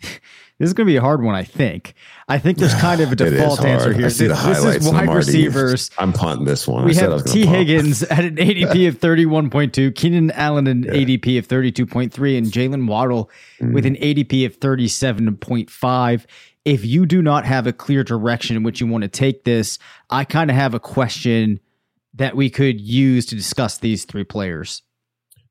This 0.59 0.67
is 0.69 0.75
going 0.75 0.87
to 0.87 0.93
be 0.93 0.97
a 0.97 1.00
hard 1.00 1.23
one, 1.23 1.37
I 1.37 1.45
think. 1.45 1.95
I 2.27 2.38
think 2.38 2.59
there's 2.59 2.75
kind 2.81 3.00
of 3.00 3.12
a 3.12 3.17
default 3.17 3.65
answer 3.65 3.93
here. 3.93 4.03
this, 4.03 4.19
this 4.19 4.65
is 4.65 4.93
wide 4.93 5.09
receivers. 5.09 5.91
I'm 5.99 6.12
punting 6.12 6.47
this 6.47 6.67
one. 6.67 6.85
We 6.85 6.95
have 6.97 7.25
Tee 7.25 7.47
Higgins 7.47 8.03
at 8.03 8.25
an 8.25 8.37
ADP 8.37 8.88
of 8.88 8.99
31.2, 9.00 9.95
Keenan 9.95 10.33
Allen 10.33 10.67
an 10.67 10.83
yeah. 10.83 10.93
ADP 10.93 11.38
of 11.38 11.47
32.3, 11.47 12.38
and 12.38 12.47
Jaylen 12.49 12.88
Waddle 12.88 13.31
mm. 13.61 13.73
with 13.73 13.87
an 13.87 13.95
ADP 13.97 14.47
of 14.47 14.59
37.5. 14.59 16.27
If 16.65 16.85
you 16.85 17.07
do 17.07 17.23
not 17.23 17.45
have 17.45 17.67
a 17.67 17.73
clear 17.73 18.03
direction 18.03 18.57
in 18.57 18.65
which 18.65 18.81
you 18.81 18.88
want 18.88 19.03
to 19.03 19.09
take 19.09 19.45
this, 19.45 19.79
I 20.11 20.25
kind 20.25 20.50
of 20.50 20.57
have 20.57 20.75
a 20.75 20.81
question 20.81 21.61
that 22.15 22.35
we 22.37 22.50
could 22.50 22.81
use 22.81 23.27
to 23.27 23.37
discuss 23.37 23.79
these 23.79 24.05
three 24.05 24.25
players. 24.25 24.83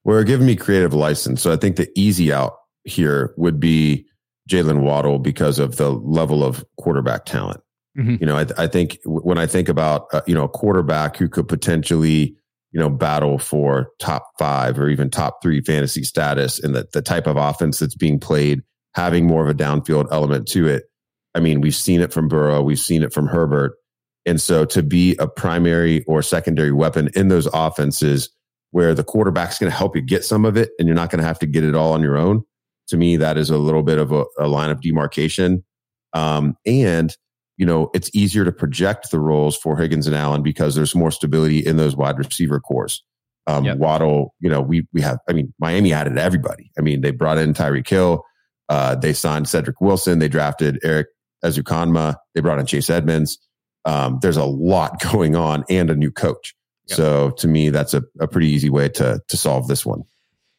We're 0.04 0.24
giving 0.24 0.46
me 0.46 0.56
creative 0.56 0.94
license. 0.94 1.42
So 1.42 1.52
I 1.52 1.56
think 1.56 1.78
the 1.78 1.90
easy 1.96 2.32
out 2.32 2.60
here 2.84 3.34
would 3.38 3.60
be 3.60 4.08
Jaylen 4.48 4.82
Waddle 4.82 5.20
because 5.20 5.60
of 5.60 5.76
the 5.76 5.92
level 5.92 6.44
of 6.44 6.64
quarterback 6.78 7.26
talent. 7.26 7.62
Mm-hmm. 7.98 8.16
You 8.20 8.26
know, 8.28 8.38
I, 8.38 8.46
I, 8.58 8.68
think 8.68 9.00
when 9.06 9.38
I 9.38 9.48
think 9.48 9.70
about 9.70 10.08
uh, 10.14 10.22
you 10.28 10.36
know 10.36 10.44
a 10.44 10.50
quarterback 10.50 11.18
who 11.18 11.28
could 11.28 11.48
potentially 11.48 12.36
you 12.72 12.80
know 12.80 12.90
battle 12.90 13.40
for 13.40 13.90
top 14.00 14.30
five 14.38 14.80
or 14.80 14.88
even 14.88 15.10
top 15.10 15.42
three 15.42 15.62
fantasy 15.62 16.04
status, 16.04 16.60
and 16.60 16.76
the 16.76 16.88
the 16.94 17.02
type 17.02 17.28
of 17.28 17.38
offense 17.38 17.80
that's 17.80 17.96
being 17.96 18.20
played, 18.20 18.62
having 18.94 19.26
more 19.26 19.44
of 19.44 19.50
a 19.50 19.58
downfield 19.58 20.08
element 20.12 20.48
to 20.50 20.68
it. 20.68 20.84
I 21.34 21.40
mean, 21.40 21.60
we've 21.60 21.76
seen 21.76 22.02
it 22.02 22.14
from 22.14 22.28
Burrow, 22.28 22.62
we've 22.62 22.80
seen 22.80 23.04
it 23.04 23.14
from 23.14 23.28
Herbert, 23.28 23.74
and 24.28 24.40
so 24.40 24.64
to 24.66 24.84
be 24.84 25.16
a 25.18 25.28
primary 25.28 26.04
or 26.04 26.22
secondary 26.22 26.72
weapon 26.72 27.10
in 27.16 27.30
those 27.30 27.48
offenses 27.48 28.30
where 28.72 28.94
the 28.94 29.04
quarterback's 29.04 29.58
going 29.58 29.72
to 29.72 29.78
help 29.78 29.96
you 29.96 30.02
get 30.04 30.24
some 30.24 30.46
of 30.46 30.56
it, 30.56 30.70
and 30.78 30.88
you're 30.88 30.96
not 30.96 31.10
going 31.10 31.22
to 31.22 31.28
have 31.28 31.40
to 31.40 31.48
get 31.48 31.64
it 31.64 31.74
all 31.74 31.94
on 31.94 32.02
your 32.04 32.18
own 32.18 32.44
to 32.88 32.98
me, 32.98 33.18
that 33.18 33.38
is 33.38 33.50
a 33.50 33.58
little 33.58 33.84
bit 33.84 33.98
of 33.98 34.12
a, 34.12 34.26
a 34.40 34.48
line 34.48 34.70
of 34.70 34.82
demarcation. 34.82 35.64
Um, 36.14 36.56
and, 36.66 37.16
you 37.58 37.66
know, 37.66 37.90
it's 37.94 38.10
easier 38.14 38.46
to 38.46 38.52
project 38.52 39.12
the 39.12 39.20
roles 39.20 39.58
for 39.58 39.78
Higgins 39.78 40.08
and 40.08 40.16
Allen 40.16 40.44
because 40.44 40.76
there's 40.76 40.96
more 40.96 41.12
stability 41.12 41.60
in 41.60 41.78
those 41.78 41.96
wide 41.96 42.18
receiver 42.18 42.60
cores. 42.60 43.04
Um, 43.48 43.64
yep. 43.64 43.78
Waddle, 43.78 44.36
you 44.40 44.50
know, 44.50 44.60
we 44.60 44.86
we 44.92 45.02
have. 45.02 45.20
I 45.30 45.34
mean, 45.34 45.54
Miami 45.58 45.94
added 45.94 46.18
everybody. 46.18 46.70
I 46.78 46.82
mean, 46.82 47.00
they 47.00 47.12
brought 47.12 47.38
in 47.38 47.54
Tyreek 47.54 47.88
Hill. 47.88 48.26
Uh, 48.68 48.96
they 48.96 49.14
signed 49.14 49.48
Cedric 49.48 49.80
Wilson. 49.80 50.20
They 50.20 50.28
drafted 50.28 50.80
Erik 50.84 51.08
Ezukanma. 51.46 52.16
They 52.36 52.42
brought 52.42 52.60
in 52.60 52.66
Chase 52.66 52.90
Edmonds. 52.90 53.38
Um, 53.86 54.20
there's 54.22 54.38
a 54.38 54.44
lot 54.44 55.02
going 55.14 55.36
on 55.36 55.64
and 55.70 55.90
a 55.90 55.96
new 55.96 56.12
coach. 56.12 56.54
Yep. 56.90 56.98
So 56.98 57.30
to 57.38 57.48
me, 57.48 57.70
that's 57.70 57.94
a, 57.94 58.04
a 58.20 58.28
pretty 58.28 58.50
easy 58.50 58.70
way 58.70 58.90
to 58.90 59.22
to 59.26 59.38
solve 59.38 59.68
this 59.68 59.86
one. 59.86 60.04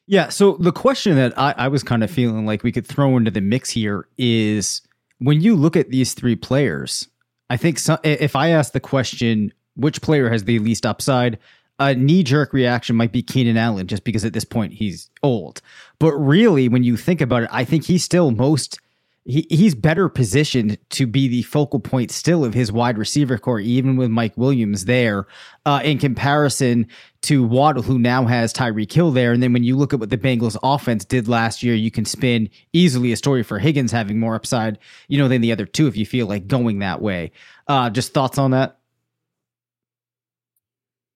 Yeah. 0.09 0.31
So 0.31 0.57
the 0.59 0.73
question 0.73 1.17
that 1.17 1.39
I, 1.39 1.55
I 1.57 1.69
was 1.69 1.83
kind 1.83 2.03
of 2.03 2.11
feeling 2.11 2.47
like 2.47 2.63
we 2.63 2.73
could 2.73 2.87
throw 2.87 3.19
into 3.19 3.31
the 3.31 3.43
mix 3.43 3.69
here 3.69 4.09
is 4.17 4.81
when 5.19 5.43
you 5.43 5.55
look 5.55 5.77
at 5.77 5.91
these 5.91 6.15
three 6.15 6.35
players, 6.35 7.07
I 7.51 7.59
think 7.59 7.79
if 8.05 8.35
I 8.35 8.49
ask 8.49 8.73
the 8.73 8.81
question, 8.81 9.53
which 9.77 10.01
player 10.01 10.31
has 10.31 10.45
the 10.45 10.59
least 10.61 10.87
upside? 10.87 11.39
A 11.79 11.95
knee 11.95 12.23
jerk 12.23 12.53
reaction 12.55 12.97
might 12.97 13.13
be 13.13 13.23
Keenan 13.23 13.57
Allen, 13.57 13.87
just 13.87 14.03
because 14.03 14.25
at 14.25 14.33
this 14.33 14.45
point 14.45 14.73
he's 14.73 15.11
old. 15.23 15.61
But 15.99 16.13
really, 16.15 16.69
when 16.69 16.83
you 16.83 16.97
think 16.97 17.21
about 17.21 17.45
it, 17.45 17.51
I 17.53 17.65
think 17.65 17.85
he's 17.85 18.03
still 18.03 18.31
most 18.31 18.81
he, 19.29 19.47
he's 19.51 19.75
better 19.75 20.09
positioned 20.09 20.79
to 20.89 21.07
be 21.07 21.29
the 21.29 21.43
focal 21.43 21.81
point 21.81 22.11
still 22.11 22.47
of 22.47 22.55
his 22.55 22.73
wide 22.73 22.97
receiver 22.97 23.37
core, 23.37 23.61
even 23.61 23.99
with 23.99 24.11
Mike 24.11 24.33
Williams 24.39 24.87
there, 24.87 25.27
uh, 25.67 25.83
in 25.85 25.99
comparison 25.99 26.87
to 27.21 27.47
Waddle, 27.47 27.83
who 27.83 27.99
now 27.99 28.25
has 28.25 28.55
Tyreek 28.55 28.91
Hill 28.91 29.11
there. 29.11 29.33
And 29.33 29.43
then 29.43 29.53
when 29.53 29.65
you 29.65 29.77
look 29.77 29.93
at 29.93 30.01
what 30.01 30.09
the 30.09 30.17
Bengals 30.17 30.57
offense 30.63 31.05
did 31.05 31.29
last 31.29 31.63
year, 31.63 31.75
you 31.75 31.91
can 31.91 32.07
spin 32.07 32.49
easily 32.73 33.13
a 33.13 33.17
story 33.17 33.43
for 33.43 33.59
Higgins 33.59 33.93
having 33.93 34.19
more 34.19 34.35
upside, 34.35 34.79
you 35.09 35.19
know, 35.19 35.29
than 35.29 35.43
the 35.43 35.53
other 35.53 35.67
two 35.67 35.87
if 35.87 35.97
you 35.97 36.07
feel 36.07 36.27
like 36.27 36.47
going 36.47 36.79
that 36.79 37.03
way. 37.03 37.31
Uh, 37.67 37.91
just 37.91 38.15
thoughts 38.15 38.39
on 38.39 38.53
that? 38.53 38.79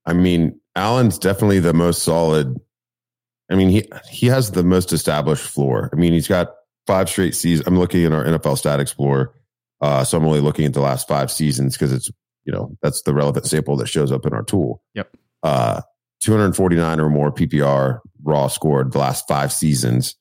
I 0.04 0.12
mean, 0.12 0.60
Allen's 0.76 1.18
definitely 1.18 1.60
the 1.60 1.72
most 1.72 2.02
solid. 2.02 2.60
I 3.50 3.54
mean, 3.54 3.70
he 3.70 3.88
he 4.10 4.26
has 4.26 4.50
the 4.50 4.64
most 4.64 4.92
established 4.92 5.44
floor. 5.44 5.88
I 5.94 5.96
mean, 5.96 6.12
he's 6.12 6.28
got 6.28 6.48
five 6.86 7.08
straight 7.08 7.34
seasons. 7.34 7.66
I'm 7.66 7.78
looking 7.78 8.04
at 8.04 8.12
our 8.12 8.24
NFL 8.24 8.58
Stat 8.58 8.80
Explorer, 8.80 9.34
uh, 9.80 10.04
so 10.04 10.18
I'm 10.18 10.26
only 10.26 10.40
looking 10.40 10.64
at 10.64 10.74
the 10.74 10.80
last 10.80 11.08
five 11.08 11.30
seasons 11.30 11.76
because 11.76 11.92
it's 11.92 12.10
you 12.44 12.52
know 12.52 12.76
that's 12.82 13.02
the 13.02 13.14
relevant 13.14 13.46
sample 13.46 13.76
that 13.76 13.88
shows 13.88 14.12
up 14.12 14.26
in 14.26 14.32
our 14.32 14.42
tool. 14.42 14.82
Yep. 14.94 15.16
Uh, 15.42 15.80
249 16.22 17.00
or 17.00 17.10
more 17.10 17.32
PPR 17.32 17.98
raw 18.22 18.46
scored 18.46 18.92
the 18.92 18.98
last 18.98 19.26
five 19.26 19.52
seasons. 19.52 20.14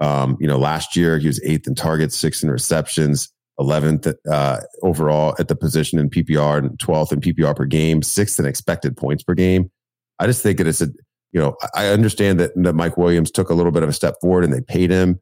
Um, 0.00 0.36
you 0.40 0.48
know, 0.48 0.58
last 0.58 0.96
year 0.96 1.18
he 1.18 1.28
was 1.28 1.40
eighth 1.44 1.68
in 1.68 1.74
targets, 1.74 2.16
sixth 2.16 2.42
in 2.42 2.50
receptions, 2.50 3.32
11th 3.60 4.12
uh, 4.28 4.60
overall 4.82 5.36
at 5.38 5.48
the 5.48 5.54
position 5.54 5.98
in 5.98 6.10
PPR, 6.10 6.58
and 6.58 6.70
12th 6.78 7.12
in 7.12 7.20
PPR 7.20 7.54
per 7.54 7.64
game, 7.64 8.02
sixth 8.02 8.38
in 8.40 8.46
expected 8.46 8.96
points 8.96 9.22
per 9.22 9.34
game. 9.34 9.70
I 10.18 10.26
just 10.26 10.42
think 10.42 10.58
that 10.58 10.66
it's 10.66 10.80
a, 10.80 10.88
you 11.32 11.40
know, 11.40 11.56
I 11.74 11.88
understand 11.88 12.40
that, 12.40 12.52
that 12.56 12.74
Mike 12.74 12.96
Williams 12.96 13.30
took 13.30 13.50
a 13.50 13.54
little 13.54 13.72
bit 13.72 13.82
of 13.82 13.88
a 13.88 13.92
step 13.92 14.16
forward 14.20 14.44
and 14.44 14.52
they 14.52 14.60
paid 14.60 14.90
him. 14.90 15.20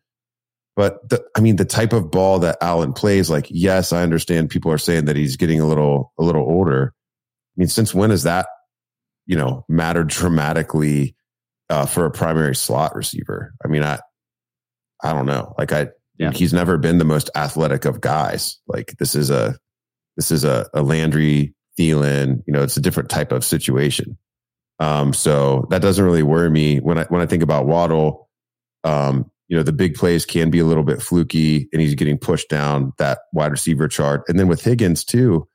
But 0.75 1.09
the, 1.09 1.23
I 1.37 1.41
mean, 1.41 1.57
the 1.57 1.65
type 1.65 1.93
of 1.93 2.11
ball 2.11 2.39
that 2.41 2.59
Allen 2.61 2.93
plays, 2.93 3.29
like, 3.29 3.47
yes, 3.51 3.93
I 3.93 4.03
understand 4.03 4.51
people 4.51 4.73
are 4.73 4.79
saying 4.79 5.05
that 5.05 5.17
he's 5.17 5.37
getting 5.37 5.61
a 5.61 5.67
little, 5.67 6.13
a 6.19 6.23
little 6.23 6.43
older. 6.43 6.95
I 6.95 7.55
mean, 7.57 7.69
since 7.69 7.95
when 7.95 8.11
has 8.11 8.23
that, 8.23 8.47
you 9.27 9.37
know, 9.37 9.65
mattered 9.69 10.09
dramatically 10.09 11.15
uh, 11.69 11.87
for 11.87 12.07
a 12.07 12.11
primary 12.11 12.55
slot 12.55 12.97
receiver? 12.97 13.55
I 13.65 13.69
mean, 13.69 13.83
I, 13.83 13.99
I 15.03 15.13
don't 15.13 15.27
know. 15.27 15.55
Like, 15.59 15.73
I, 15.73 15.89
yeah. 16.19 16.31
he's 16.31 16.55
never 16.55 16.79
been 16.79 16.99
the 16.99 17.05
most 17.05 17.29
athletic 17.35 17.85
of 17.85 18.01
guys. 18.01 18.59
Like, 18.67 18.95
this 18.99 19.15
is 19.15 19.31
a, 19.31 19.59
this 20.17 20.31
is 20.31 20.45
a, 20.45 20.69
a 20.73 20.83
Landry, 20.83 21.55
Thielen. 21.79 22.43
You 22.47 22.53
know, 22.53 22.63
it's 22.63 22.77
a 22.77 22.83
different 22.83 23.11
type 23.11 23.33
of 23.33 23.45
situation. 23.45 24.17
Um, 24.79 25.13
so 25.13 25.67
that 25.71 25.83
doesn't 25.83 26.05
really 26.05 26.23
worry 26.23 26.51
me 26.51 26.79
when 26.79 26.99
I 26.99 27.05
when 27.05 27.23
I 27.23 27.27
think 27.27 27.43
about 27.43 27.67
Waddle. 27.67 28.29
Um, 28.85 29.31
you 29.53 29.59
know, 29.59 29.63
the 29.63 29.71
big 29.71 29.97
plays 29.97 30.25
can 30.25 30.49
be 30.49 30.61
a 30.61 30.65
little 30.65 30.83
bit 30.83 31.03
fluky 31.03 31.69
and 31.75 31.83
he's 31.83 31.95
getting 31.95 32.17
pushed 32.17 32.49
down 32.49 32.95
that 32.97 33.19
wide 33.35 33.51
receiver 33.51 33.87
chart. 33.87 34.25
And 34.27 34.41
then 34.41 34.49
with 34.49 34.65
Higgins 34.65 35.05
too, 35.05 35.47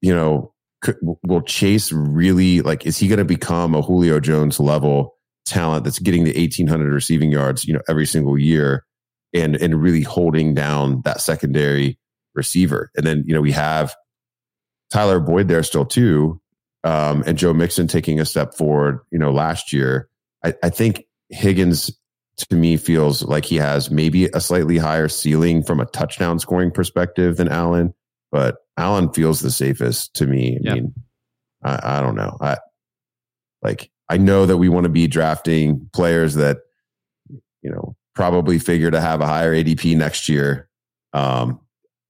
you 0.00 0.14
know, 0.14 0.54
could, 0.80 0.96
will 1.02 1.42
Chase 1.42 1.92
really 1.92 2.62
like, 2.62 2.86
is 2.86 2.96
he 2.96 3.06
going 3.06 3.18
to 3.18 3.26
become 3.26 3.74
a 3.74 3.82
Julio 3.82 4.18
Jones 4.18 4.58
level 4.58 5.14
talent 5.44 5.84
that's 5.84 5.98
getting 5.98 6.24
the 6.24 6.32
1800 6.40 6.90
receiving 6.90 7.30
yards, 7.30 7.66
you 7.66 7.74
know, 7.74 7.82
every 7.86 8.06
single 8.06 8.38
year 8.38 8.86
and, 9.34 9.56
and 9.56 9.82
really 9.82 10.00
holding 10.00 10.54
down 10.54 11.02
that 11.04 11.20
secondary 11.20 11.98
receiver. 12.34 12.90
And 12.96 13.06
then, 13.06 13.24
you 13.26 13.34
know, 13.34 13.42
we 13.42 13.52
have 13.52 13.94
Tyler 14.90 15.20
Boyd 15.20 15.48
there 15.48 15.62
still 15.64 15.84
too. 15.84 16.40
Um, 16.82 17.22
and 17.26 17.36
Joe 17.36 17.52
Mixon 17.52 17.88
taking 17.88 18.20
a 18.20 18.24
step 18.24 18.54
forward, 18.54 19.00
you 19.12 19.18
know, 19.18 19.32
last 19.32 19.70
year. 19.70 20.08
I, 20.42 20.54
I 20.62 20.70
think 20.70 21.04
Higgins 21.28 21.90
to 22.38 22.56
me 22.56 22.76
feels 22.76 23.22
like 23.22 23.44
he 23.44 23.56
has 23.56 23.90
maybe 23.90 24.26
a 24.26 24.40
slightly 24.40 24.78
higher 24.78 25.08
ceiling 25.08 25.62
from 25.62 25.80
a 25.80 25.86
touchdown 25.86 26.38
scoring 26.38 26.70
perspective 26.70 27.36
than 27.36 27.48
Allen, 27.48 27.94
but 28.30 28.56
Allen 28.76 29.12
feels 29.12 29.40
the 29.40 29.50
safest 29.50 30.14
to 30.14 30.26
me. 30.26 30.56
I 30.56 30.60
yep. 30.62 30.74
mean, 30.74 30.94
I, 31.62 31.98
I, 31.98 32.00
don't 32.00 32.14
know. 32.14 32.36
I 32.40 32.58
like 33.62 33.90
I 34.08 34.16
know 34.16 34.46
that 34.46 34.56
we 34.56 34.68
want 34.68 34.84
to 34.84 34.90
be 34.90 35.06
drafting 35.06 35.90
players 35.92 36.34
that 36.34 36.58
you 37.28 37.70
know 37.70 37.96
probably 38.14 38.58
figure 38.58 38.90
to 38.90 39.00
have 39.00 39.20
a 39.20 39.26
higher 39.26 39.54
ADP 39.54 39.96
next 39.96 40.28
year. 40.28 40.68
Um, 41.12 41.60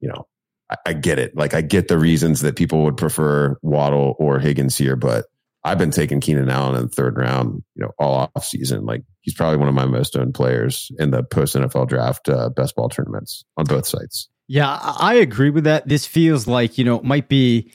you 0.01 0.09
know, 0.09 0.27
I, 0.71 0.77
I 0.87 0.93
get 0.93 1.19
it. 1.19 1.37
Like 1.37 1.55
I 1.55 1.63
get 1.63 1.89
the 1.89 1.99
reasons 1.99 2.41
that 2.41 2.57
people 2.57 2.85
would 2.85 2.97
prefer 2.97 3.57
Waddle 3.63 4.15
or 4.19 4.39
Higgins 4.39 4.77
here, 4.77 4.97
but 4.97 5.27
I've 5.65 5.79
been 5.79 5.91
taking 5.91 6.21
Keenan 6.21 6.51
Allen 6.51 6.77
in 6.77 6.83
the 6.83 6.89
third 6.89 7.17
round, 7.17 7.63
you 7.75 7.83
know, 7.83 7.91
all 7.99 8.31
off 8.35 8.45
season. 8.45 8.85
Like 8.85 9.03
he's 9.21 9.35
probably 9.35 9.59
one 9.59 9.69
of 9.69 9.75
my 9.75 9.87
most 9.87 10.17
owned 10.17 10.35
players 10.35 10.91
in 10.99 11.11
the 11.11 11.23
post 11.23 11.55
NFL 11.57 11.89
draft 11.89 12.29
uh, 12.29 12.49
best 12.51 12.77
ball 12.77 12.89
tournaments 12.89 13.45
on 13.57 13.65
both 13.65 13.87
sites. 13.87 14.29
Yeah, 14.47 14.79
I 14.81 15.15
agree 15.15 15.51
with 15.51 15.65
that. 15.65 15.89
This 15.89 16.07
feels 16.07 16.47
like, 16.47 16.79
you 16.79 16.85
know, 16.85 16.97
it 16.97 17.05
might 17.05 17.29
be 17.29 17.71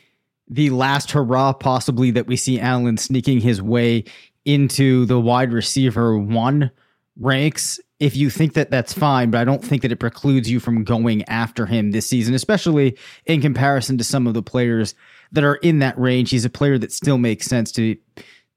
the 0.47 0.71
last 0.71 1.11
hurrah, 1.11 1.53
possibly 1.53 2.11
that 2.11 2.27
we 2.27 2.35
see 2.35 2.59
Allen 2.59 2.97
sneaking 2.97 3.41
his 3.41 3.61
way 3.61 4.05
into 4.45 5.05
the 5.05 5.19
wide 5.19 5.53
receiver 5.53 6.17
one 6.17 6.71
ranks. 7.17 7.79
If 7.99 8.17
you 8.17 8.29
think 8.29 8.53
that 8.53 8.71
that's 8.71 8.91
fine, 8.91 9.29
but 9.29 9.39
I 9.39 9.45
don't 9.45 9.63
think 9.63 9.83
that 9.83 9.91
it 9.91 9.99
precludes 9.99 10.49
you 10.49 10.59
from 10.59 10.83
going 10.83 11.23
after 11.25 11.65
him 11.65 11.91
this 11.91 12.07
season, 12.07 12.33
especially 12.33 12.97
in 13.25 13.41
comparison 13.41 13.97
to 13.99 14.03
some 14.03 14.27
of 14.27 14.33
the 14.33 14.43
players 14.43 14.95
that 15.33 15.43
are 15.43 15.55
in 15.55 15.79
that 15.79 15.99
range. 15.99 16.29
He's 16.29 16.45
a 16.45 16.49
player 16.49 16.77
that 16.77 16.91
still 16.91 17.17
makes 17.17 17.47
sense 17.47 17.71
to 17.73 17.97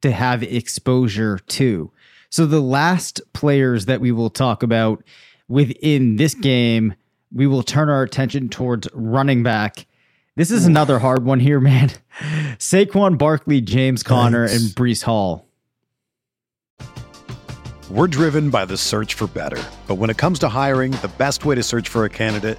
to 0.02 0.12
have 0.12 0.42
exposure 0.42 1.38
to. 1.38 1.90
So 2.30 2.46
the 2.46 2.60
last 2.60 3.20
players 3.32 3.86
that 3.86 4.00
we 4.00 4.12
will 4.12 4.30
talk 4.30 4.62
about 4.62 5.02
within 5.48 6.16
this 6.16 6.34
game, 6.34 6.94
we 7.32 7.46
will 7.46 7.62
turn 7.62 7.88
our 7.88 8.02
attention 8.02 8.48
towards 8.48 8.88
running 8.92 9.42
back. 9.42 9.86
This 10.36 10.50
is 10.50 10.66
another 10.66 10.98
hard 10.98 11.24
one 11.24 11.40
here, 11.40 11.60
man. 11.60 11.92
Saquon 12.58 13.16
Barkley, 13.16 13.62
James 13.62 14.02
Conner, 14.02 14.46
Thanks. 14.46 14.64
and 14.64 14.72
Breece 14.74 15.02
Hall. 15.02 15.46
We're 17.88 18.08
driven 18.08 18.50
by 18.50 18.66
the 18.66 18.76
search 18.76 19.14
for 19.14 19.28
better. 19.28 19.62
But 19.86 19.94
when 19.94 20.10
it 20.10 20.18
comes 20.18 20.38
to 20.40 20.48
hiring, 20.48 20.90
the 20.90 21.10
best 21.16 21.44
way 21.46 21.54
to 21.54 21.62
search 21.62 21.88
for 21.88 22.04
a 22.04 22.10
candidate 22.10 22.58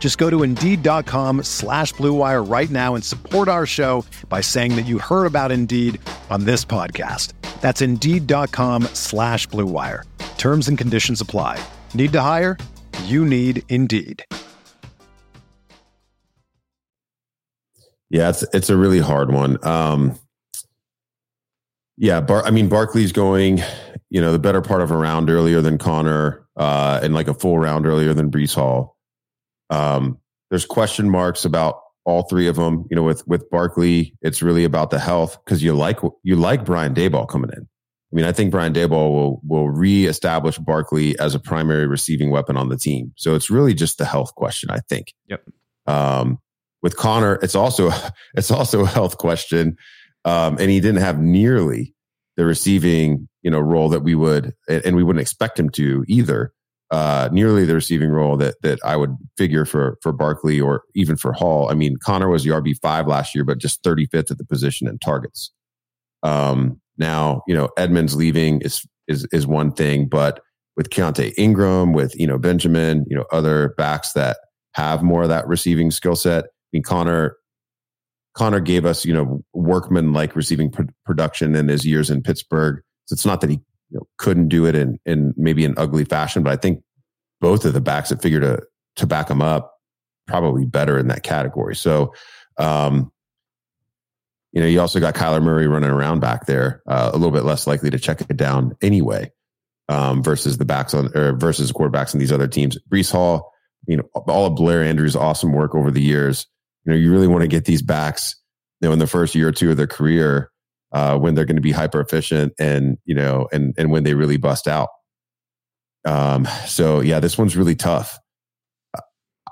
Just 0.00 0.18
go 0.18 0.28
to 0.30 0.42
Indeed.com 0.42 1.44
slash 1.44 1.94
BlueWire 1.94 2.50
right 2.50 2.70
now 2.70 2.96
and 2.96 3.04
support 3.04 3.46
our 3.46 3.66
show 3.66 4.04
by 4.28 4.40
saying 4.40 4.74
that 4.76 4.86
you 4.86 4.98
heard 4.98 5.26
about 5.26 5.52
Indeed 5.52 6.00
on 6.30 6.44
this 6.44 6.64
podcast. 6.64 7.34
That's 7.60 7.82
Indeed.com 7.82 8.84
slash 8.94 9.46
BlueWire. 9.48 10.04
Terms 10.38 10.68
and 10.68 10.76
conditions 10.76 11.20
apply. 11.20 11.62
Need 11.94 12.12
to 12.14 12.20
hire? 12.22 12.56
You 13.04 13.24
need 13.26 13.62
Indeed. 13.68 14.24
Yeah, 18.08 18.30
it's 18.30 18.42
it's 18.52 18.70
a 18.70 18.76
really 18.76 18.98
hard 18.98 19.30
one. 19.32 19.64
Um, 19.64 20.18
yeah, 21.96 22.20
Bar- 22.20 22.44
I 22.44 22.50
mean 22.50 22.68
Barkley's 22.68 23.12
going, 23.12 23.60
you 24.08 24.20
know, 24.20 24.32
the 24.32 24.38
better 24.38 24.62
part 24.62 24.80
of 24.80 24.90
a 24.90 24.96
round 24.96 25.30
earlier 25.30 25.60
than 25.60 25.78
Conner 25.78 26.44
uh, 26.56 26.98
and 27.02 27.14
like 27.14 27.28
a 27.28 27.34
full 27.34 27.58
round 27.58 27.86
earlier 27.86 28.12
than 28.14 28.30
Breece 28.30 28.54
Hall. 28.54 28.96
Um, 29.70 30.18
there's 30.50 30.66
question 30.66 31.08
marks 31.08 31.44
about 31.44 31.80
all 32.04 32.24
three 32.24 32.48
of 32.48 32.56
them. 32.56 32.86
You 32.90 32.96
know, 32.96 33.02
with 33.02 33.26
with 33.26 33.48
Barkley, 33.50 34.16
it's 34.20 34.42
really 34.42 34.64
about 34.64 34.90
the 34.90 34.98
health 34.98 35.38
because 35.44 35.62
you 35.62 35.74
like 35.74 36.00
you 36.22 36.36
like 36.36 36.64
Brian 36.64 36.94
Daboll 36.94 37.28
coming 37.28 37.50
in. 37.56 37.68
I 38.12 38.16
mean, 38.16 38.24
I 38.24 38.32
think 38.32 38.50
Brian 38.50 38.74
Daboll 38.74 39.12
will 39.12 39.40
will 39.44 39.70
reestablish 39.70 40.58
Barkley 40.58 41.18
as 41.18 41.34
a 41.34 41.38
primary 41.38 41.86
receiving 41.86 42.30
weapon 42.30 42.56
on 42.56 42.68
the 42.68 42.76
team. 42.76 43.12
So 43.16 43.34
it's 43.34 43.50
really 43.50 43.74
just 43.74 43.98
the 43.98 44.04
health 44.04 44.34
question, 44.34 44.70
I 44.70 44.80
think. 44.88 45.14
Yep. 45.28 45.44
Um, 45.86 46.38
with 46.82 46.96
Conner, 46.96 47.38
it's 47.42 47.54
also 47.54 47.90
it's 48.34 48.50
also 48.50 48.82
a 48.82 48.88
health 48.88 49.18
question, 49.18 49.76
um, 50.24 50.58
and 50.58 50.70
he 50.70 50.80
didn't 50.80 51.02
have 51.02 51.20
nearly 51.20 51.94
the 52.36 52.44
receiving 52.44 53.28
you 53.42 53.50
know 53.50 53.60
role 53.60 53.88
that 53.90 54.00
we 54.00 54.14
would, 54.14 54.54
and 54.68 54.96
we 54.96 55.04
wouldn't 55.04 55.22
expect 55.22 55.58
him 55.58 55.70
to 55.70 56.04
either. 56.08 56.52
Uh, 56.90 57.28
nearly 57.30 57.64
the 57.64 57.74
receiving 57.74 58.10
role 58.10 58.36
that 58.36 58.56
that 58.62 58.80
I 58.84 58.96
would 58.96 59.16
figure 59.38 59.64
for 59.64 59.96
for 60.02 60.12
Barkley 60.12 60.60
or 60.60 60.82
even 60.96 61.16
for 61.16 61.32
Hall. 61.32 61.70
I 61.70 61.74
mean, 61.74 61.96
Conner 62.02 62.28
was 62.28 62.42
the 62.42 62.50
RB 62.50 62.74
five 62.82 63.06
last 63.06 63.32
year, 63.32 63.44
but 63.44 63.58
just 63.58 63.82
35th 63.84 64.32
at 64.32 64.38
the 64.38 64.44
position 64.44 64.88
in 64.88 64.98
targets. 64.98 65.52
Um, 66.24 66.80
now 66.98 67.42
you 67.46 67.54
know 67.54 67.68
Edmonds 67.76 68.16
leaving 68.16 68.60
is 68.62 68.84
is 69.06 69.26
is 69.32 69.46
one 69.46 69.72
thing, 69.72 70.08
but 70.08 70.40
with 70.76 70.90
Keaontay 70.90 71.34
Ingram, 71.38 71.92
with 71.92 72.18
you 72.18 72.26
know 72.26 72.38
Benjamin, 72.38 73.04
you 73.08 73.16
know 73.16 73.24
other 73.30 73.74
backs 73.76 74.12
that 74.14 74.38
have 74.74 75.02
more 75.02 75.22
of 75.22 75.28
that 75.28 75.46
receiving 75.46 75.90
skill 75.90 76.16
set, 76.16 76.44
I 76.44 76.48
mean, 76.72 76.82
Conner 76.82 77.36
Conner 78.34 78.60
gave 78.60 78.86
us, 78.86 79.04
you 79.04 79.12
know, 79.12 79.42
workman 79.52 80.12
like 80.12 80.36
receiving 80.36 80.70
pr- 80.70 80.82
production 81.04 81.54
in 81.54 81.68
his 81.68 81.84
years 81.84 82.10
in 82.10 82.22
Pittsburgh. 82.22 82.80
So 83.06 83.14
it's 83.14 83.26
not 83.26 83.40
that 83.40 83.50
he 83.50 83.60
you 83.90 83.98
know, 83.98 84.06
couldn't 84.18 84.48
do 84.48 84.66
it 84.66 84.74
in 84.74 84.98
in 85.04 85.34
maybe 85.36 85.64
an 85.64 85.74
ugly 85.76 86.04
fashion, 86.04 86.42
but 86.42 86.52
I 86.52 86.56
think 86.56 86.82
both 87.40 87.64
of 87.64 87.72
the 87.72 87.80
backs 87.80 88.10
that 88.10 88.22
figured 88.22 88.42
to 88.42 88.62
to 88.96 89.06
back 89.06 89.30
him 89.30 89.42
up 89.42 89.74
probably 90.26 90.64
better 90.64 90.98
in 90.98 91.08
that 91.08 91.22
category. 91.22 91.74
So, 91.74 92.14
um, 92.56 93.10
you 94.52 94.60
know, 94.60 94.66
you 94.66 94.80
also 94.80 95.00
got 95.00 95.14
Kyler 95.14 95.42
Murray 95.42 95.66
running 95.66 95.90
around 95.90 96.20
back 96.20 96.46
there, 96.46 96.82
uh, 96.88 97.10
a 97.12 97.16
little 97.16 97.32
bit 97.32 97.44
less 97.44 97.66
likely 97.66 97.90
to 97.90 97.98
check 97.98 98.20
it 98.20 98.36
down 98.36 98.76
anyway, 98.82 99.30
um, 99.88 100.22
versus 100.22 100.58
the 100.58 100.64
backs 100.64 100.94
on 100.94 101.16
or 101.16 101.36
versus 101.36 101.72
quarterbacks 101.72 102.14
in 102.14 102.20
these 102.20 102.32
other 102.32 102.48
teams. 102.48 102.78
Breece 102.88 103.10
Hall, 103.10 103.52
you 103.86 103.96
know, 103.96 104.04
all 104.14 104.46
of 104.46 104.56
Blair 104.56 104.82
Andrews' 104.82 105.16
awesome 105.16 105.52
work 105.52 105.74
over 105.74 105.90
the 105.90 106.02
years 106.02 106.46
you 106.84 106.92
know, 106.92 106.98
you 106.98 107.12
really 107.12 107.28
want 107.28 107.42
to 107.42 107.48
get 107.48 107.64
these 107.64 107.82
backs, 107.82 108.36
you 108.80 108.88
know, 108.88 108.92
in 108.92 108.98
the 108.98 109.06
first 109.06 109.34
year 109.34 109.48
or 109.48 109.52
two 109.52 109.70
of 109.70 109.76
their 109.76 109.86
career, 109.86 110.50
uh, 110.92 111.18
when 111.18 111.34
they're 111.34 111.44
going 111.44 111.56
to 111.56 111.62
be 111.62 111.72
hyper 111.72 112.00
efficient 112.00 112.52
and, 112.58 112.98
you 113.04 113.14
know, 113.14 113.48
and, 113.52 113.74
and 113.78 113.90
when 113.90 114.04
they 114.04 114.14
really 114.14 114.36
bust 114.36 114.68
out. 114.68 114.88
Um, 116.04 116.46
so 116.66 117.00
yeah, 117.00 117.20
this 117.20 117.36
one's 117.36 117.56
really 117.56 117.74
tough. 117.74 118.18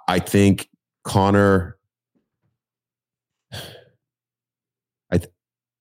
I 0.07 0.19
think 0.19 0.69
Conner. 1.05 1.77
I, 5.11 5.19
th- 5.19 5.31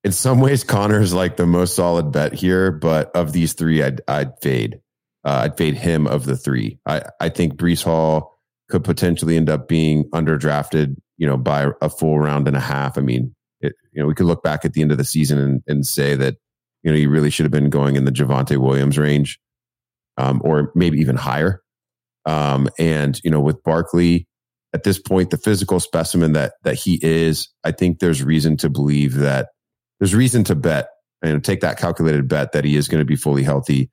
in 0.04 0.12
some 0.12 0.40
ways, 0.40 0.64
Conner's 0.64 1.14
like 1.14 1.38
the 1.38 1.48
most 1.48 1.76
solid 1.76 2.12
bet 2.12 2.34
here, 2.34 2.72
but 2.72 3.16
of 3.16 3.34
these 3.34 3.54
three, 3.54 3.82
I'd, 3.82 4.02
I'd 4.08 4.34
fade. 4.42 4.80
Uh, 5.26 5.42
I'd 5.44 5.58
fade 5.58 5.76
him 5.76 6.08
of 6.08 6.26
the 6.26 6.38
three. 6.38 6.80
I, 6.86 7.04
I 7.20 7.30
think 7.30 7.56
Breece 7.56 7.84
Hall 7.84 8.38
could 8.70 8.84
potentially 8.84 9.36
end 9.36 9.50
up 9.50 9.68
being 9.68 10.10
underdrafted 10.12 10.96
you 11.18 11.26
know, 11.26 11.38
by 11.38 11.72
a 11.82 11.90
full 11.90 12.20
round 12.20 12.48
and 12.48 12.56
a 12.56 12.62
half. 12.62 12.98
I 12.98 13.02
mean, 13.02 13.36
you 13.98 14.04
know, 14.04 14.08
we 14.08 14.14
could 14.14 14.28
look 14.28 14.44
back 14.44 14.64
at 14.64 14.74
the 14.74 14.82
end 14.84 14.92
of 14.92 15.00
the 15.00 15.04
season 15.04 15.40
and, 15.40 15.64
and 15.66 15.86
say 15.86 16.14
that, 16.14 16.36
you 16.84 16.92
know, 16.92 16.98
you 16.98 17.10
really 17.10 17.32
should 17.32 17.46
have 17.46 17.52
been 17.52 17.72
going 17.72 17.96
in 17.96 18.06
the 18.06 18.12
Javonte 18.12 18.56
Williams 18.58 18.96
range, 18.96 19.40
um, 20.18 20.40
or 20.46 20.72
maybe 20.76 21.00
even 21.00 21.16
higher. 21.16 21.64
Um, 22.28 22.70
and, 22.78 23.20
you 23.24 23.32
know, 23.32 23.40
with 23.40 23.64
Barkley 23.64 24.28
at 24.72 24.84
this 24.84 25.00
point, 25.00 25.32
the 25.32 25.38
physical 25.38 25.80
specimen 25.80 26.34
that, 26.34 26.54
that 26.64 26.76
he 26.76 27.00
is, 27.02 27.50
I 27.64 27.72
think 27.72 27.98
there's 27.98 28.22
reason 28.22 28.56
to 28.58 28.70
believe 28.70 29.16
that 29.16 29.48
there's 30.00 30.14
reason 30.14 30.44
to 30.44 30.54
bet 30.54 30.90
and 31.24 31.44
take 31.44 31.62
that 31.62 31.80
calculated 31.80 32.28
bet 32.28 32.52
that 32.52 32.66
he 32.66 32.76
is 32.76 32.88
going 32.88 33.02
to 33.02 33.06
be 33.06 33.16
fully 33.16 33.42
healthy. 33.42 33.90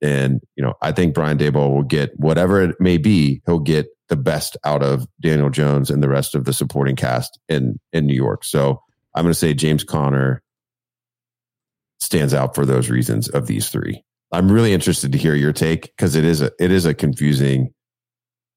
And, 0.00 0.40
you 0.54 0.62
know, 0.62 0.74
I 0.80 0.92
think 0.92 1.14
Brian 1.14 1.36
Daboll 1.36 1.74
will 1.74 1.82
get 1.82 2.12
whatever 2.16 2.62
it 2.62 2.76
may 2.78 2.96
be, 2.96 3.42
he'll 3.44 3.58
get 3.58 3.88
the 4.08 4.16
best 4.16 4.56
out 4.64 4.84
of 4.84 5.04
Daniel 5.20 5.50
Jones 5.50 5.90
and 5.90 6.00
the 6.00 6.08
rest 6.08 6.36
of 6.36 6.44
the 6.44 6.52
supporting 6.52 6.94
cast 6.94 7.40
in 7.48 7.80
in 7.92 8.06
New 8.06 8.14
York. 8.14 8.44
So 8.44 8.80
I'm 9.14 9.24
going 9.24 9.32
to 9.32 9.38
say 9.38 9.54
James 9.54 9.84
Conner 9.84 10.42
stands 12.00 12.34
out 12.34 12.54
for 12.54 12.64
those 12.64 12.90
reasons 12.90 13.28
of 13.28 13.46
these 13.46 13.68
three. 13.68 14.04
I'm 14.32 14.50
really 14.50 14.72
interested 14.72 15.12
to 15.12 15.18
hear 15.18 15.34
your 15.34 15.52
take 15.52 15.82
because 15.96 16.14
it 16.14 16.24
is 16.24 16.42
a 16.42 16.50
it 16.58 16.70
is 16.70 16.84
a 16.84 16.94
confusing 16.94 17.72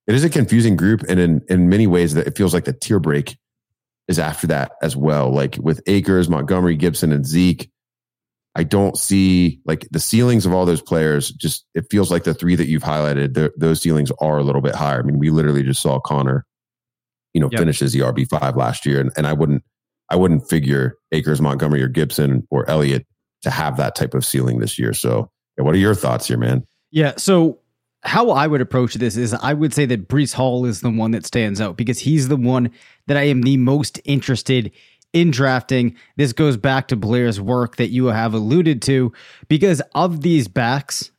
it 0.07 0.15
is 0.15 0.23
a 0.23 0.29
confusing 0.29 0.75
group 0.75 1.03
and 1.07 1.19
in 1.19 1.41
in 1.49 1.69
many 1.69 1.87
ways 1.87 2.13
that 2.13 2.27
it 2.27 2.37
feels 2.37 2.53
like 2.53 2.65
the 2.65 2.73
tier 2.73 2.99
break 2.99 3.37
is 4.07 4.19
after 4.19 4.47
that 4.47 4.73
as 4.81 4.95
well. 4.95 5.31
Like 5.31 5.57
with 5.57 5.81
Akers, 5.87 6.29
Montgomery, 6.29 6.75
Gibson, 6.75 7.11
and 7.11 7.25
Zeke, 7.25 7.71
I 8.55 8.63
don't 8.63 8.97
see 8.97 9.61
like 9.65 9.87
the 9.91 9.99
ceilings 9.99 10.45
of 10.45 10.53
all 10.53 10.65
those 10.65 10.81
players. 10.81 11.31
Just 11.31 11.65
it 11.73 11.85
feels 11.89 12.11
like 12.11 12.25
the 12.25 12.33
three 12.33 12.55
that 12.55 12.67
you've 12.67 12.83
highlighted, 12.83 13.51
those 13.57 13.81
ceilings 13.81 14.11
are 14.19 14.37
a 14.37 14.43
little 14.43 14.61
bit 14.61 14.75
higher. 14.75 14.99
I 14.99 15.03
mean, 15.03 15.19
we 15.19 15.29
literally 15.29 15.63
just 15.63 15.81
saw 15.81 15.99
Conner, 15.99 16.45
you 17.33 17.39
know, 17.39 17.49
yep. 17.51 17.59
finish 17.59 17.81
as 17.81 17.93
the 17.93 17.99
RB 17.99 18.27
five 18.27 18.57
last 18.57 18.85
year, 18.85 18.99
and, 18.99 19.11
and 19.15 19.25
I 19.25 19.33
wouldn't, 19.33 19.63
I 20.11 20.17
wouldn't 20.17 20.47
figure 20.49 20.97
Akers, 21.13 21.39
Montgomery, 21.39 21.81
or 21.81 21.87
Gibson 21.87 22.45
or 22.51 22.69
Elliott 22.69 23.07
to 23.43 23.49
have 23.49 23.77
that 23.77 23.95
type 23.95 24.13
of 24.13 24.25
ceiling 24.25 24.59
this 24.59 24.77
year. 24.77 24.93
So, 24.93 25.31
yeah, 25.57 25.63
what 25.63 25.73
are 25.73 25.79
your 25.79 25.95
thoughts 25.95 26.27
here, 26.27 26.37
man? 26.37 26.67
Yeah, 26.91 27.13
so 27.17 27.59
how 28.03 28.31
I 28.31 28.45
would 28.45 28.59
approach 28.59 28.95
this 28.95 29.15
is 29.15 29.33
I 29.33 29.53
would 29.53 29.73
say 29.73 29.85
that 29.85 30.09
Breece 30.09 30.33
Hall 30.33 30.65
is 30.65 30.81
the 30.81 30.89
one 30.89 31.11
that 31.11 31.25
stands 31.25 31.61
out 31.61 31.77
because 31.77 31.99
he's 31.99 32.27
the 32.27 32.35
one 32.35 32.71
that 33.07 33.15
I 33.15 33.23
am 33.23 33.43
the 33.43 33.55
most 33.55 34.01
interested 34.03 34.71
in 35.13 35.31
drafting. 35.31 35.95
This 36.17 36.33
goes 36.33 36.57
back 36.57 36.89
to 36.89 36.97
Blair's 36.97 37.39
work 37.39 37.77
that 37.77 37.89
you 37.89 38.07
have 38.07 38.33
alluded 38.33 38.81
to 38.83 39.13
because 39.47 39.81
of 39.95 40.21
these 40.21 40.49
backs, 40.49 41.11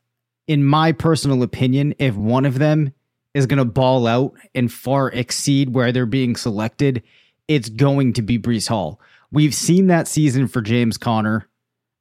in 0.46 0.64
my 0.64 0.92
personal 0.92 1.42
opinion, 1.42 1.94
if 1.98 2.14
one 2.14 2.44
of 2.44 2.58
them 2.58 2.92
is 3.32 3.46
going 3.46 3.58
to 3.58 3.64
ball 3.64 4.06
out 4.06 4.34
and 4.54 4.70
far 4.70 5.08
exceed 5.08 5.72
where 5.74 5.92
they're 5.92 6.04
being 6.04 6.36
selected, 6.36 7.02
it's 7.54 7.68
going 7.68 8.14
to 8.14 8.22
be 8.22 8.38
Breece 8.38 8.68
Hall. 8.68 9.00
We've 9.30 9.54
seen 9.54 9.86
that 9.88 10.08
season 10.08 10.48
for 10.48 10.62
James 10.62 10.96
Conner. 10.96 11.48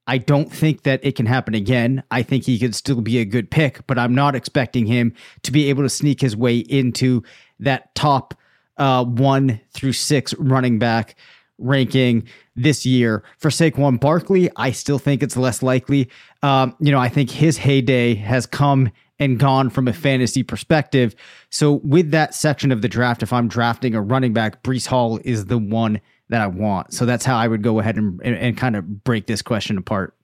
I 0.07 0.17
don't 0.17 0.51
think 0.51 0.83
that 0.83 0.99
it 1.03 1.15
can 1.15 1.25
happen 1.25 1.53
again. 1.53 2.03
I 2.09 2.23
think 2.23 2.45
he 2.45 2.57
could 2.57 2.73
still 2.73 3.01
be 3.01 3.19
a 3.19 3.25
good 3.25 3.51
pick, 3.51 3.85
but 3.85 3.99
I'm 3.99 4.15
not 4.15 4.33
expecting 4.33 4.85
him 4.85 5.13
to 5.43 5.51
be 5.51 5.69
able 5.69 5.83
to 5.83 5.89
sneak 5.89 6.21
his 6.21 6.35
way 6.35 6.57
into 6.57 7.23
that 7.59 7.93
top 7.95 8.33
uh, 8.77 9.03
one 9.03 9.59
through 9.71 9.93
six 9.93 10.33
running 10.35 10.79
back 10.79 11.15
ranking 11.57 12.27
this 12.55 12.85
year. 12.85 13.23
For 13.37 13.49
Saquon 13.49 13.99
Barkley, 13.99 14.49
I 14.55 14.71
still 14.71 14.99
think 14.99 15.21
it's 15.21 15.37
less 15.37 15.61
likely. 15.61 16.09
Um, 16.41 16.75
you 16.79 16.91
know, 16.91 16.99
I 16.99 17.09
think 17.09 17.29
his 17.29 17.57
heyday 17.57 18.15
has 18.15 18.45
come 18.45 18.89
and 19.21 19.39
gone 19.39 19.69
from 19.69 19.87
a 19.87 19.93
fantasy 19.93 20.43
perspective. 20.43 21.15
So, 21.49 21.73
with 21.83 22.11
that 22.11 22.35
section 22.35 22.73
of 22.73 22.81
the 22.81 22.89
draft, 22.89 23.23
if 23.23 23.31
I'm 23.31 23.47
drafting 23.47 23.95
a 23.95 24.01
running 24.01 24.33
back, 24.33 24.63
Breece 24.63 24.87
Hall 24.87 25.19
is 25.23 25.45
the 25.45 25.57
one 25.57 26.01
that 26.31 26.41
I 26.41 26.47
want. 26.47 26.93
So 26.93 27.05
that's 27.05 27.23
how 27.25 27.37
I 27.37 27.47
would 27.47 27.61
go 27.61 27.79
ahead 27.79 27.97
and, 27.97 28.19
and, 28.23 28.35
and 28.35 28.57
kind 28.57 28.75
of 28.75 29.03
break 29.03 29.27
this 29.27 29.41
question 29.41 29.77
apart. 29.77 30.15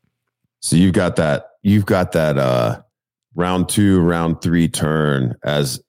So 0.61 0.75
you've 0.75 0.93
got 0.93 1.17
that 1.17 1.51
you've 1.61 1.85
got 1.85 2.13
that 2.13 2.37
uh 2.37 2.81
round 3.35 3.69
two, 3.69 3.99
round 3.99 4.41
three 4.41 4.67
turn 4.67 5.35
as 5.43 5.81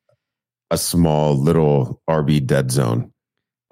a 0.70 0.76
small 0.76 1.34
little 1.36 2.02
RB 2.10 2.44
dead 2.44 2.70
zone. 2.70 3.12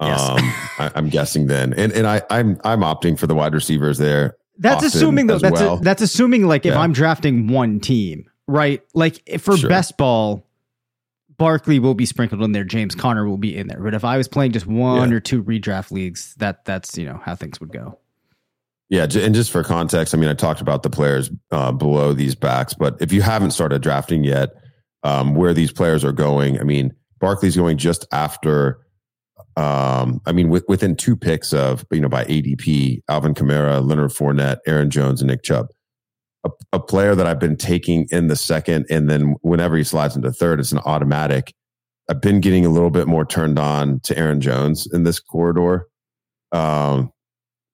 Yes. 0.01 0.21
Um, 0.21 0.37
I, 0.79 0.91
am 0.95 1.09
guessing 1.09 1.47
then, 1.47 1.73
and 1.73 1.91
and 1.91 2.07
I 2.07 2.21
I'm 2.29 2.59
I'm 2.63 2.81
opting 2.81 3.17
for 3.19 3.27
the 3.27 3.35
wide 3.35 3.53
receivers 3.53 3.97
there. 3.97 4.37
That's 4.57 4.83
assuming 4.83 5.27
though. 5.27 5.39
That's 5.39 5.59
well. 5.59 5.77
a, 5.77 5.81
that's 5.81 6.01
assuming 6.01 6.47
like 6.47 6.65
if. 6.65 6.75
I'm 6.75 6.93
drafting 6.93 7.47
one 7.47 7.79
team, 7.79 8.29
right? 8.47 8.81
Like 8.93 9.39
for 9.39 9.57
sure. 9.57 9.69
best 9.69 9.97
ball, 9.97 10.47
Barkley 11.37 11.79
will 11.79 11.93
be 11.93 12.05
sprinkled 12.05 12.41
in 12.41 12.51
there. 12.51 12.63
James 12.63 12.95
Conner 12.95 13.27
will 13.27 13.37
be 13.37 13.55
in 13.55 13.67
there. 13.67 13.81
But 13.81 13.93
if 13.93 14.03
I 14.03 14.17
was 14.17 14.27
playing 14.27 14.53
just 14.53 14.65
one 14.65 15.11
yeah. 15.11 15.17
or 15.17 15.19
two 15.19 15.43
redraft 15.43 15.91
leagues, 15.91 16.33
that 16.35 16.65
that's 16.65 16.97
you 16.97 17.05
know 17.05 17.21
how 17.23 17.35
things 17.35 17.59
would 17.59 17.71
go. 17.71 17.99
Yeah, 18.89 19.03
and 19.03 19.35
just 19.35 19.51
for 19.51 19.63
context, 19.63 20.15
I 20.15 20.17
mean, 20.17 20.29
I 20.29 20.33
talked 20.33 20.61
about 20.61 20.81
the 20.81 20.89
players 20.89 21.29
uh, 21.51 21.73
below 21.73 22.13
these 22.13 22.35
backs, 22.35 22.73
but 22.73 22.95
if 23.01 23.11
you 23.11 23.21
haven't 23.21 23.51
started 23.51 23.81
drafting 23.81 24.23
yet, 24.23 24.51
um, 25.03 25.35
where 25.35 25.53
these 25.53 25.73
players 25.73 26.05
are 26.05 26.13
going, 26.13 26.57
I 26.57 26.63
mean, 26.63 26.93
Barkley's 27.19 27.57
going 27.57 27.77
just 27.77 28.05
after. 28.11 28.79
Um, 29.57 30.21
I 30.25 30.31
mean, 30.31 30.49
with, 30.49 30.63
within 30.67 30.95
two 30.95 31.17
picks 31.17 31.51
of 31.51 31.85
you 31.91 31.99
know 31.99 32.09
by 32.09 32.23
ADP, 32.25 33.01
Alvin 33.09 33.33
Kamara, 33.33 33.85
Leonard 33.85 34.11
Fournette, 34.11 34.59
Aaron 34.65 34.89
Jones, 34.89 35.21
and 35.21 35.29
Nick 35.29 35.43
Chubb 35.43 35.67
a, 36.47 36.77
a 36.77 36.79
player 36.79 37.15
that 37.15 37.27
I've 37.27 37.39
been 37.39 37.57
taking 37.57 38.07
in 38.11 38.27
the 38.27 38.35
second, 38.35 38.85
and 38.89 39.09
then 39.09 39.35
whenever 39.41 39.77
he 39.77 39.83
slides 39.83 40.15
into 40.15 40.31
third, 40.31 40.59
it's 40.59 40.71
an 40.71 40.79
automatic. 40.79 41.53
I've 42.09 42.21
been 42.21 42.39
getting 42.39 42.65
a 42.65 42.69
little 42.69 42.89
bit 42.89 43.07
more 43.07 43.25
turned 43.25 43.59
on 43.59 43.99
to 44.01 44.17
Aaron 44.17 44.41
Jones 44.41 44.87
in 44.91 45.03
this 45.03 45.19
corridor. 45.19 45.87
Um, 46.51 47.11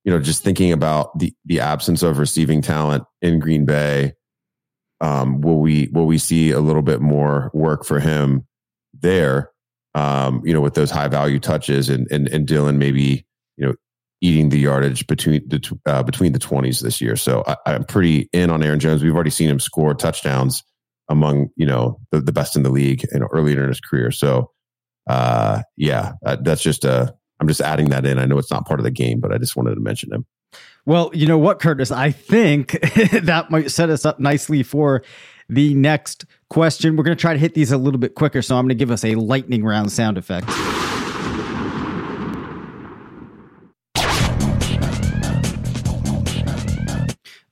you 0.03 0.11
know, 0.11 0.19
just 0.19 0.43
thinking 0.43 0.71
about 0.71 1.17
the 1.17 1.33
the 1.45 1.59
absence 1.59 2.03
of 2.03 2.17
receiving 2.17 2.61
talent 2.61 3.03
in 3.21 3.39
Green 3.39 3.65
Bay. 3.65 4.13
Um, 5.01 5.41
will 5.41 5.59
we 5.59 5.89
will 5.91 6.05
we 6.05 6.17
see 6.17 6.51
a 6.51 6.59
little 6.59 6.81
bit 6.81 7.01
more 7.01 7.51
work 7.53 7.85
for 7.85 7.99
him 7.99 8.45
there? 8.93 9.51
Um, 9.95 10.41
you 10.43 10.53
know, 10.53 10.61
with 10.61 10.73
those 10.73 10.91
high 10.91 11.07
value 11.07 11.39
touches 11.39 11.89
and 11.89 12.07
and 12.11 12.27
and 12.29 12.47
Dillon 12.47 12.77
maybe 12.79 13.25
you 13.57 13.67
know 13.67 13.75
eating 14.23 14.49
the 14.49 14.57
yardage 14.57 15.05
between 15.05 15.47
the 15.47 15.79
uh, 15.85 16.01
between 16.01 16.31
the 16.31 16.39
twenties 16.39 16.79
this 16.79 17.01
year. 17.01 17.15
So 17.15 17.43
I, 17.45 17.73
am 17.73 17.83
pretty 17.83 18.29
in 18.33 18.49
on 18.49 18.63
Aaron 18.63 18.79
Jones. 18.79 19.03
We've 19.03 19.13
already 19.13 19.29
seen 19.29 19.49
him 19.49 19.59
score 19.59 19.93
touchdowns 19.93 20.63
among 21.09 21.49
you 21.55 21.65
know 21.65 21.99
the, 22.11 22.21
the 22.21 22.31
best 22.31 22.55
in 22.55 22.63
the 22.63 22.69
league 22.69 23.05
and 23.11 23.23
earlier 23.31 23.61
in 23.61 23.67
his 23.67 23.81
career. 23.81 24.09
So 24.09 24.51
uh, 25.07 25.61
yeah, 25.77 26.13
uh, 26.25 26.37
that's 26.41 26.63
just 26.63 26.85
a. 26.85 26.91
Uh, 26.91 27.07
I'm 27.39 27.47
just 27.47 27.61
adding 27.61 27.89
that 27.89 28.05
in. 28.05 28.19
I 28.19 28.25
know 28.25 28.37
it's 28.37 28.51
not 28.51 28.65
part 28.65 28.79
of 28.79 28.85
the 28.85 28.91
game, 28.91 29.19
but 29.19 29.33
I 29.33 29.37
just 29.37 29.57
wanted 29.57 29.75
to 29.75 29.81
mention 29.81 30.13
him. 30.13 30.25
Well, 30.85 31.11
you 31.13 31.27
know 31.27 31.37
what, 31.37 31.59
Curtis? 31.59 31.91
I 31.91 32.11
think 32.11 32.71
that 33.11 33.47
might 33.49 33.69
set 33.69 33.89
us 33.89 34.05
up 34.05 34.19
nicely 34.19 34.63
for 34.63 35.03
the 35.49 35.73
next 35.73 36.25
question. 36.49 36.95
We're 36.95 37.03
going 37.03 37.17
to 37.17 37.21
try 37.21 37.33
to 37.33 37.39
hit 37.39 37.53
these 37.53 37.71
a 37.71 37.77
little 37.77 37.99
bit 37.99 38.15
quicker, 38.15 38.41
so 38.41 38.55
I'm 38.55 38.63
going 38.63 38.69
to 38.69 38.75
give 38.75 38.91
us 38.91 39.03
a 39.03 39.15
lightning 39.15 39.65
round 39.65 39.91
sound 39.91 40.17
effect. 40.17 40.47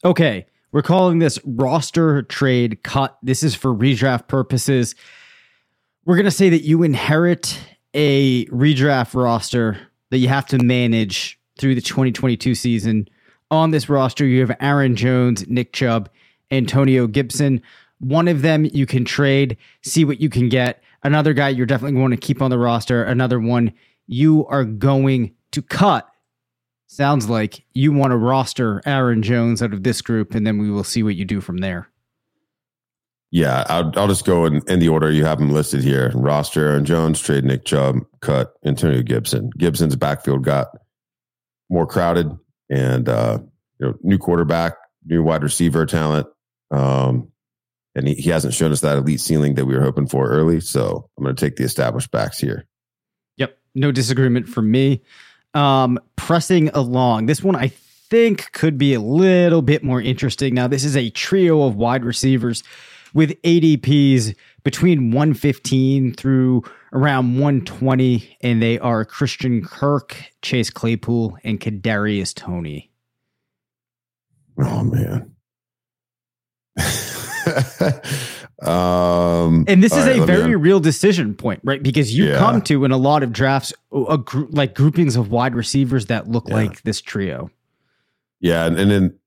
Okay, 0.03 0.47
we're 0.71 0.81
calling 0.81 1.19
this 1.19 1.37
roster 1.45 2.23
trade 2.23 2.81
cut. 2.81 3.19
This 3.21 3.43
is 3.43 3.53
for 3.53 3.71
redraft 3.71 4.27
purposes. 4.27 4.95
We're 6.05 6.15
going 6.15 6.25
to 6.25 6.31
say 6.31 6.49
that 6.49 6.63
you 6.63 6.81
inherit 6.81 7.59
a 7.93 8.45
redraft 8.47 9.13
roster 9.13 9.77
that 10.09 10.17
you 10.17 10.27
have 10.27 10.47
to 10.47 10.57
manage 10.57 11.39
through 11.59 11.75
the 11.75 11.81
2022 11.81 12.55
season. 12.55 13.07
On 13.51 13.69
this 13.69 13.89
roster, 13.89 14.25
you 14.25 14.39
have 14.39 14.57
Aaron 14.59 14.95
Jones, 14.95 15.47
Nick 15.47 15.71
Chubb, 15.71 16.09
Antonio 16.49 17.05
Gibson. 17.05 17.61
One 17.99 18.27
of 18.27 18.41
them 18.41 18.65
you 18.65 18.87
can 18.87 19.05
trade, 19.05 19.55
see 19.83 20.03
what 20.03 20.19
you 20.19 20.29
can 20.29 20.49
get. 20.49 20.81
Another 21.03 21.33
guy 21.33 21.49
you're 21.49 21.67
definitely 21.67 21.99
going 21.99 22.09
to 22.09 22.17
keep 22.17 22.41
on 22.41 22.49
the 22.49 22.57
roster. 22.57 23.03
Another 23.03 23.39
one 23.39 23.71
you 24.07 24.47
are 24.47 24.65
going 24.65 25.35
to 25.51 25.61
cut 25.61 26.10
sounds 26.91 27.29
like 27.29 27.63
you 27.73 27.93
want 27.93 28.11
to 28.11 28.17
roster 28.17 28.81
Aaron 28.85 29.23
Jones 29.23 29.61
out 29.61 29.73
of 29.73 29.83
this 29.83 30.01
group, 30.01 30.35
and 30.35 30.45
then 30.45 30.57
we 30.57 30.69
will 30.69 30.83
see 30.83 31.03
what 31.03 31.15
you 31.15 31.25
do 31.25 31.39
from 31.39 31.59
there. 31.59 31.87
Yeah, 33.31 33.63
I'll, 33.69 33.93
I'll 33.95 34.09
just 34.09 34.25
go 34.25 34.45
in, 34.45 34.61
in 34.67 34.79
the 34.79 34.89
order 34.89 35.09
you 35.09 35.23
have 35.23 35.39
them 35.39 35.51
listed 35.51 35.83
here. 35.83 36.11
Roster 36.13 36.67
Aaron 36.67 36.83
Jones, 36.83 37.21
trade 37.21 37.45
Nick 37.45 37.63
Chubb, 37.63 37.99
cut 38.19 38.53
Antonio 38.65 39.01
Gibson. 39.03 39.49
Gibson's 39.57 39.95
backfield 39.95 40.43
got 40.43 40.67
more 41.69 41.87
crowded 41.87 42.29
and 42.69 43.07
uh, 43.07 43.39
you 43.79 43.87
know, 43.87 43.97
new 44.01 44.17
quarterback, 44.17 44.73
new 45.05 45.23
wide 45.23 45.43
receiver 45.43 45.85
talent. 45.85 46.27
Um, 46.71 47.31
and 47.95 48.05
he, 48.05 48.15
he 48.15 48.29
hasn't 48.29 48.53
shown 48.53 48.73
us 48.73 48.81
that 48.81 48.97
elite 48.97 49.21
ceiling 49.21 49.55
that 49.55 49.65
we 49.65 49.75
were 49.75 49.81
hoping 49.81 50.07
for 50.07 50.27
early. 50.27 50.59
So 50.59 51.09
I'm 51.17 51.23
going 51.23 51.35
to 51.35 51.45
take 51.45 51.55
the 51.55 51.63
established 51.63 52.11
backs 52.11 52.37
here. 52.37 52.67
Yep. 53.37 53.57
No 53.75 53.93
disagreement 53.93 54.49
from 54.49 54.69
me. 54.69 55.03
Um, 55.53 55.99
pressing 56.15 56.69
along. 56.69 57.25
This 57.25 57.43
one 57.43 57.55
I 57.55 57.67
think 57.67 58.51
could 58.51 58.77
be 58.77 58.93
a 58.93 58.99
little 58.99 59.61
bit 59.61 59.83
more 59.83 60.01
interesting. 60.01 60.53
Now, 60.53 60.67
this 60.67 60.83
is 60.83 60.95
a 60.95 61.09
trio 61.09 61.63
of 61.63 61.75
wide 61.75 62.05
receivers 62.05 62.63
with 63.13 63.41
ADPs 63.41 64.35
between 64.63 65.11
115 65.11 66.13
through 66.13 66.63
around 66.93 67.39
120, 67.39 68.37
and 68.41 68.61
they 68.61 68.79
are 68.79 69.05
Christian 69.05 69.63
Kirk, 69.63 70.15
Chase 70.41 70.69
Claypool, 70.69 71.37
and 71.43 71.59
Kadarius 71.59 72.33
Toney. 72.33 72.91
Oh 74.57 74.83
man. 74.83 75.31
Um, 78.61 79.65
and 79.67 79.83
this 79.83 79.91
is 79.91 80.05
right, 80.05 80.19
a 80.19 80.25
very 80.25 80.55
real 80.55 80.79
decision 80.79 81.33
point, 81.33 81.61
right? 81.63 81.81
Because 81.81 82.15
you 82.15 82.25
yeah. 82.25 82.37
come 82.37 82.61
to 82.63 82.85
in 82.85 82.91
a 82.91 82.97
lot 82.97 83.23
of 83.23 83.31
drafts 83.33 83.73
a 83.91 84.19
like 84.49 84.75
groupings 84.75 85.15
of 85.15 85.31
wide 85.31 85.55
receivers 85.55 86.05
that 86.07 86.27
look 86.27 86.47
yeah. 86.47 86.55
like 86.55 86.83
this 86.83 87.01
trio. 87.01 87.49
Yeah, 88.39 88.65
and, 88.65 88.79
and 88.79 88.91
then 88.91 89.19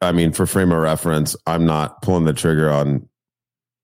I 0.00 0.12
mean, 0.12 0.32
for 0.32 0.46
frame 0.46 0.72
of 0.72 0.78
reference, 0.78 1.36
I'm 1.46 1.64
not 1.64 2.02
pulling 2.02 2.24
the 2.24 2.32
trigger 2.32 2.70
on 2.70 3.08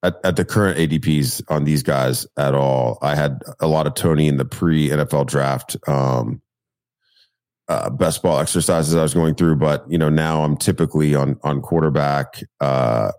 at, 0.02 0.16
at 0.24 0.36
the 0.36 0.44
current 0.44 0.78
ADPs 0.78 1.42
on 1.48 1.64
these 1.64 1.82
guys 1.82 2.26
at 2.36 2.54
all. 2.54 2.98
I 3.02 3.14
had 3.14 3.40
a 3.60 3.66
lot 3.66 3.86
of 3.86 3.94
Toney 3.94 4.28
in 4.28 4.36
the 4.36 4.44
pre 4.44 4.88
NFL 4.88 5.26
draft. 5.26 5.76
Um, 5.88 6.42
uh, 7.68 7.88
best 7.90 8.22
ball 8.22 8.38
exercises 8.40 8.94
I 8.94 9.02
was 9.02 9.14
going 9.14 9.34
through, 9.34 9.56
but 9.56 9.84
you 9.90 9.96
know 9.96 10.08
now 10.08 10.42
I'm 10.42 10.56
typically 10.56 11.14
on 11.14 11.38
on 11.42 11.62
quarterback, 11.62 12.42
uh, 12.60 13.12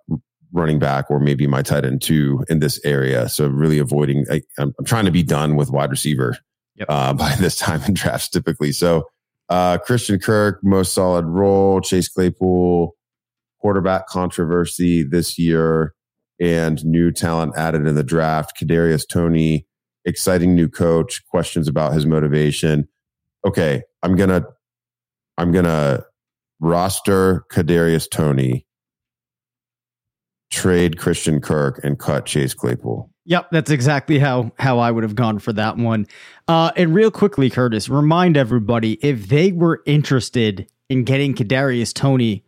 running 0.53 0.79
back 0.79 1.09
or 1.09 1.19
maybe 1.19 1.47
my 1.47 1.61
tight 1.61 1.83
end 1.83 2.01
two 2.01 2.43
in 2.47 2.59
this 2.59 2.79
area. 2.85 3.27
So 3.27 3.47
really 3.47 3.79
avoiding, 3.79 4.25
I, 4.31 4.41
am 4.59 4.73
trying 4.85 5.05
to 5.05 5.11
be 5.11 5.23
done 5.23 5.55
with 5.55 5.71
wide 5.71 5.89
receiver 5.89 6.37
yep. 6.75 6.87
uh, 6.89 7.13
by 7.13 7.35
this 7.35 7.57
time 7.57 7.81
in 7.83 7.93
drafts 7.93 8.29
typically. 8.29 8.71
So 8.71 9.07
uh, 9.49 9.77
Christian 9.79 10.19
Kirk, 10.19 10.59
most 10.63 10.93
solid 10.93 11.25
role, 11.25 11.81
Chase 11.81 12.07
Claypool, 12.07 12.95
quarterback 13.59 14.07
controversy 14.07 15.03
this 15.03 15.37
year, 15.37 15.93
and 16.39 16.83
new 16.85 17.11
talent 17.11 17.53
added 17.57 17.85
in 17.85 17.95
the 17.95 18.03
draft. 18.03 18.53
Kadarius 18.59 19.07
Toney, 19.07 19.65
exciting 20.05 20.55
new 20.55 20.69
coach. 20.69 21.25
Questions 21.27 21.67
about 21.67 21.93
his 21.93 22.05
motivation. 22.05 22.87
Okay, 23.45 23.83
I'm 24.01 24.15
gonna, 24.15 24.45
I'm 25.37 25.51
gonna 25.51 26.03
roster 26.59 27.43
Kadarius 27.51 28.09
Toney 28.09 28.65
trade 30.53 30.97
Christian 30.97 31.41
Kirk 31.41 31.83
and 31.83 31.97
cut 31.99 32.25
Chase 32.25 32.53
Claypool. 32.53 33.09
Yep, 33.25 33.51
that's 33.51 33.71
exactly 33.71 34.19
how 34.19 34.51
how 34.59 34.79
I 34.79 34.91
would 34.91 35.03
have 35.03 35.15
gone 35.15 35.39
for 35.39 35.53
that 35.53 35.77
one. 35.77 36.07
Uh, 36.47 36.71
and 36.75 36.93
real 36.93 37.09
quickly, 37.09 37.49
Curtis, 37.49 37.89
remind 37.89 38.37
everybody 38.37 38.93
if 39.01 39.27
they 39.29 39.51
were 39.51 39.81
interested 39.85 40.67
in 40.89 41.03
getting 41.03 41.33
Kadarius 41.33 41.93
Toney 41.93 42.43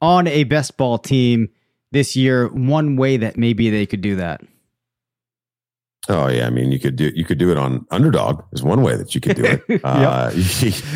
on 0.00 0.26
a 0.26 0.44
best 0.44 0.76
ball 0.76 0.98
team 0.98 1.48
this 1.92 2.16
year, 2.16 2.48
one 2.48 2.96
way 2.96 3.16
that 3.16 3.36
maybe 3.36 3.70
they 3.70 3.86
could 3.86 4.00
do 4.00 4.16
that. 4.16 4.42
Oh 6.08 6.28
yeah, 6.28 6.46
I 6.46 6.50
mean 6.50 6.72
you 6.72 6.78
could 6.78 6.96
do 6.96 7.10
you 7.14 7.24
could 7.24 7.38
do 7.38 7.50
it 7.50 7.56
on 7.56 7.86
underdog 7.90 8.42
is 8.52 8.62
one 8.62 8.82
way 8.82 8.96
that 8.96 9.14
you 9.14 9.20
could 9.20 9.36
do 9.36 9.44
it. 9.44 9.62
yep. 9.68 9.80
uh, 9.84 10.30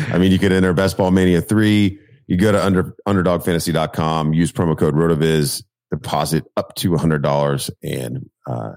I 0.13 0.17
mean 0.17 0.31
you 0.31 0.39
could 0.39 0.51
enter 0.51 0.73
best 0.73 0.97
ball 0.97 1.11
mania 1.11 1.41
three. 1.41 1.99
You 2.27 2.37
go 2.37 2.51
to 2.51 2.63
under 2.63 2.95
underdogfantasy.com, 3.07 4.33
use 4.33 4.51
promo 4.51 4.77
code 4.77 4.93
rotoviz, 4.93 5.63
deposit 5.91 6.45
up 6.57 6.75
to 6.75 6.95
hundred 6.95 7.21
dollars, 7.21 7.69
and 7.83 8.29
uh, 8.47 8.73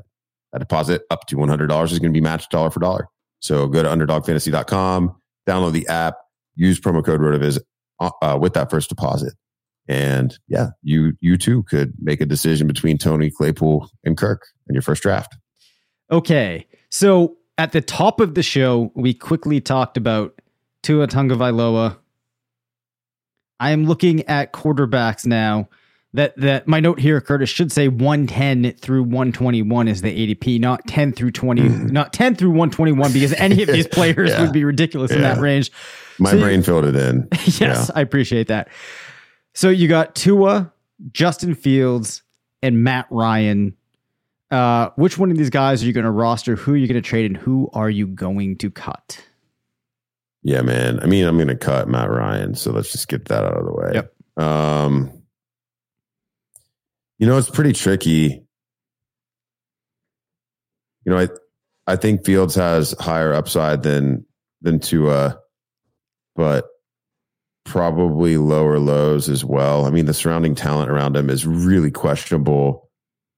a 0.55 0.59
deposit 0.59 1.03
up 1.11 1.27
to 1.27 1.37
$100 1.37 1.93
is 1.93 1.99
going 1.99 2.13
to 2.13 2.17
be 2.17 2.21
matched 2.21 2.51
dollar 2.51 2.71
for 2.71 2.81
dollar. 2.81 3.09
So 3.41 3.67
go 3.67 3.83
to 3.83 3.89
underdogfantasy.com, 3.89 5.15
download 5.47 5.73
the 5.73 5.89
app, 5.89 6.15
use 6.55 6.81
promo 6.81 7.05
code 7.05 7.21
RotoViz 7.21 7.59
uh, 8.01 8.11
uh, 8.23 8.39
with 8.41 8.55
that 8.55 8.71
first 8.71 8.89
deposit. 8.89 9.35
And 9.87 10.39
yeah, 10.49 10.69
you 10.83 11.13
you 11.21 11.37
too 11.37 11.63
could 11.65 11.93
make 12.01 12.23
a 12.23 12.27
decision 12.27 12.67
between 12.67 12.97
Toney 12.97 13.31
Claypool, 13.31 13.91
and 14.03 14.17
Kirk 14.17 14.47
in 14.67 14.75
your 14.75 14.81
first 14.81 15.03
draft. 15.03 15.37
Okay. 16.11 16.67
So 16.91 17.37
at 17.59 17.73
the 17.73 17.83
top 17.83 18.21
of 18.21 18.35
the 18.35 18.43
show, 18.43 18.93
we 18.95 19.13
quickly 19.13 19.61
talked 19.61 19.99
about 19.99 20.41
Tua 20.83 21.07
Tagovailoa. 21.07 21.99
I 23.61 23.73
am 23.73 23.85
looking 23.85 24.27
at 24.27 24.55
quarterbacks 24.55 25.27
now 25.27 25.69
that 26.15 26.37
that 26.37 26.67
my 26.67 26.81
note 26.81 27.01
here, 27.01 27.21
Curtis, 27.21 27.51
should 27.51 27.73
say 27.73 27.89
110 27.89 28.75
through 28.79 29.03
121 29.03 29.89
is 29.89 30.01
the 30.01 30.35
ADP, 30.35 30.61
not 30.61 30.87
10 30.87 31.13
through 31.13 31.33
20, 31.33 31.63
mm. 31.63 31.91
not 31.91 32.13
10 32.13 32.37
through 32.37 32.51
121, 32.51 33.13
because 33.13 33.33
any 33.35 33.63
of 33.63 33.69
these 33.69 33.87
players 33.93 34.31
yeah. 34.31 34.43
would 34.43 34.53
be 34.53 34.65
ridiculous 34.65 35.11
yeah. 35.11 35.17
in 35.17 35.23
that 35.23 35.39
range. 35.39 35.73
My 36.19 36.31
so 36.31 36.39
brain 36.39 36.59
you, 36.59 36.63
filled 36.63 36.85
it 36.85 36.95
in. 36.95 37.29
yes, 37.33 37.61
yeah. 37.61 37.87
I 37.95 38.01
appreciate 38.01 38.47
that. 38.47 38.69
So 39.55 39.69
you 39.69 39.89
got 39.89 40.15
Tua, 40.15 40.73
Justin 41.11 41.55
Fields, 41.55 42.23
and 42.63 42.85
Matt 42.85 43.07
Ryan. 43.11 43.77
Uh, 44.53 44.91
which 44.95 45.19
one 45.19 45.33
of 45.33 45.37
these 45.37 45.51
guys 45.51 45.83
are 45.83 45.87
you 45.87 45.93
going 45.93 46.05
to 46.05 46.13
roster? 46.13 46.55
Who 46.55 46.75
are 46.75 46.77
you 46.77 46.87
going 46.87 47.03
to 47.03 47.07
trade, 47.07 47.27
and 47.27 47.37
who 47.37 47.69
are 47.73 47.91
you 47.91 48.07
going 48.07 48.57
to 48.59 48.71
cut? 48.71 49.21
Yeah, 50.45 50.63
man. 50.63 51.01
I 51.01 51.07
mean, 51.07 51.27
I'm 51.27 51.37
going 51.37 51.49
to 51.49 51.57
cut 51.57 51.89
Matt 51.89 52.09
Ryan. 52.09 52.55
So 52.55 52.71
let's 52.71 52.93
just 52.93 53.09
get 53.09 53.25
that 53.25 53.43
out 53.43 53.57
of 53.57 53.65
the 53.65 53.73
way. 53.73 53.91
Yep. 53.95 54.45
Um, 54.47 55.24
you 57.25 57.31
know, 57.31 57.39
it's 57.39 57.49
pretty 57.49 57.73
tricky. 57.73 58.45
You 61.07 61.11
know, 61.11 61.17
I 61.17 61.29
I 61.87 61.97
think 61.97 62.23
Fields 62.23 62.55
has 62.57 62.95
higher 63.01 63.33
upside 63.33 63.83
than 63.83 64.27
than 64.61 64.79
Tua, 64.79 65.39
but 66.37 66.67
probably 67.65 68.37
lower 68.37 68.79
lows 68.79 69.31
as 69.31 69.43
well. 69.43 69.87
I 69.87 69.91
mean, 69.91 70.05
the 70.05 70.13
surrounding 70.13 70.55
talent 70.55 70.91
around 70.91 71.17
him 71.17 71.31
is 71.31 71.47
really 71.47 71.91
questionable. 71.91 72.91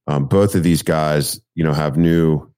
Um, 0.09 0.27
both 0.27 0.57
of 0.57 0.65
these 0.65 0.83
guys, 0.83 1.41
you 1.55 1.63
know, 1.63 1.73
have 1.73 1.97
new, 1.97 2.53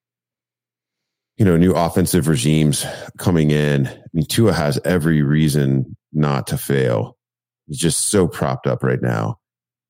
you 1.36 1.44
know, 1.44 1.58
new 1.58 1.72
offensive 1.72 2.26
regimes 2.26 2.86
coming 3.18 3.50
in. 3.50 3.86
I 3.86 4.00
mean, 4.14 4.24
Tua 4.24 4.54
has 4.54 4.80
every 4.82 5.20
reason 5.20 5.94
not 6.10 6.46
to 6.46 6.56
fail. 6.56 7.18
He's 7.66 7.76
just 7.76 8.08
so 8.08 8.26
propped 8.26 8.66
up 8.66 8.82
right 8.82 9.02
now. 9.02 9.37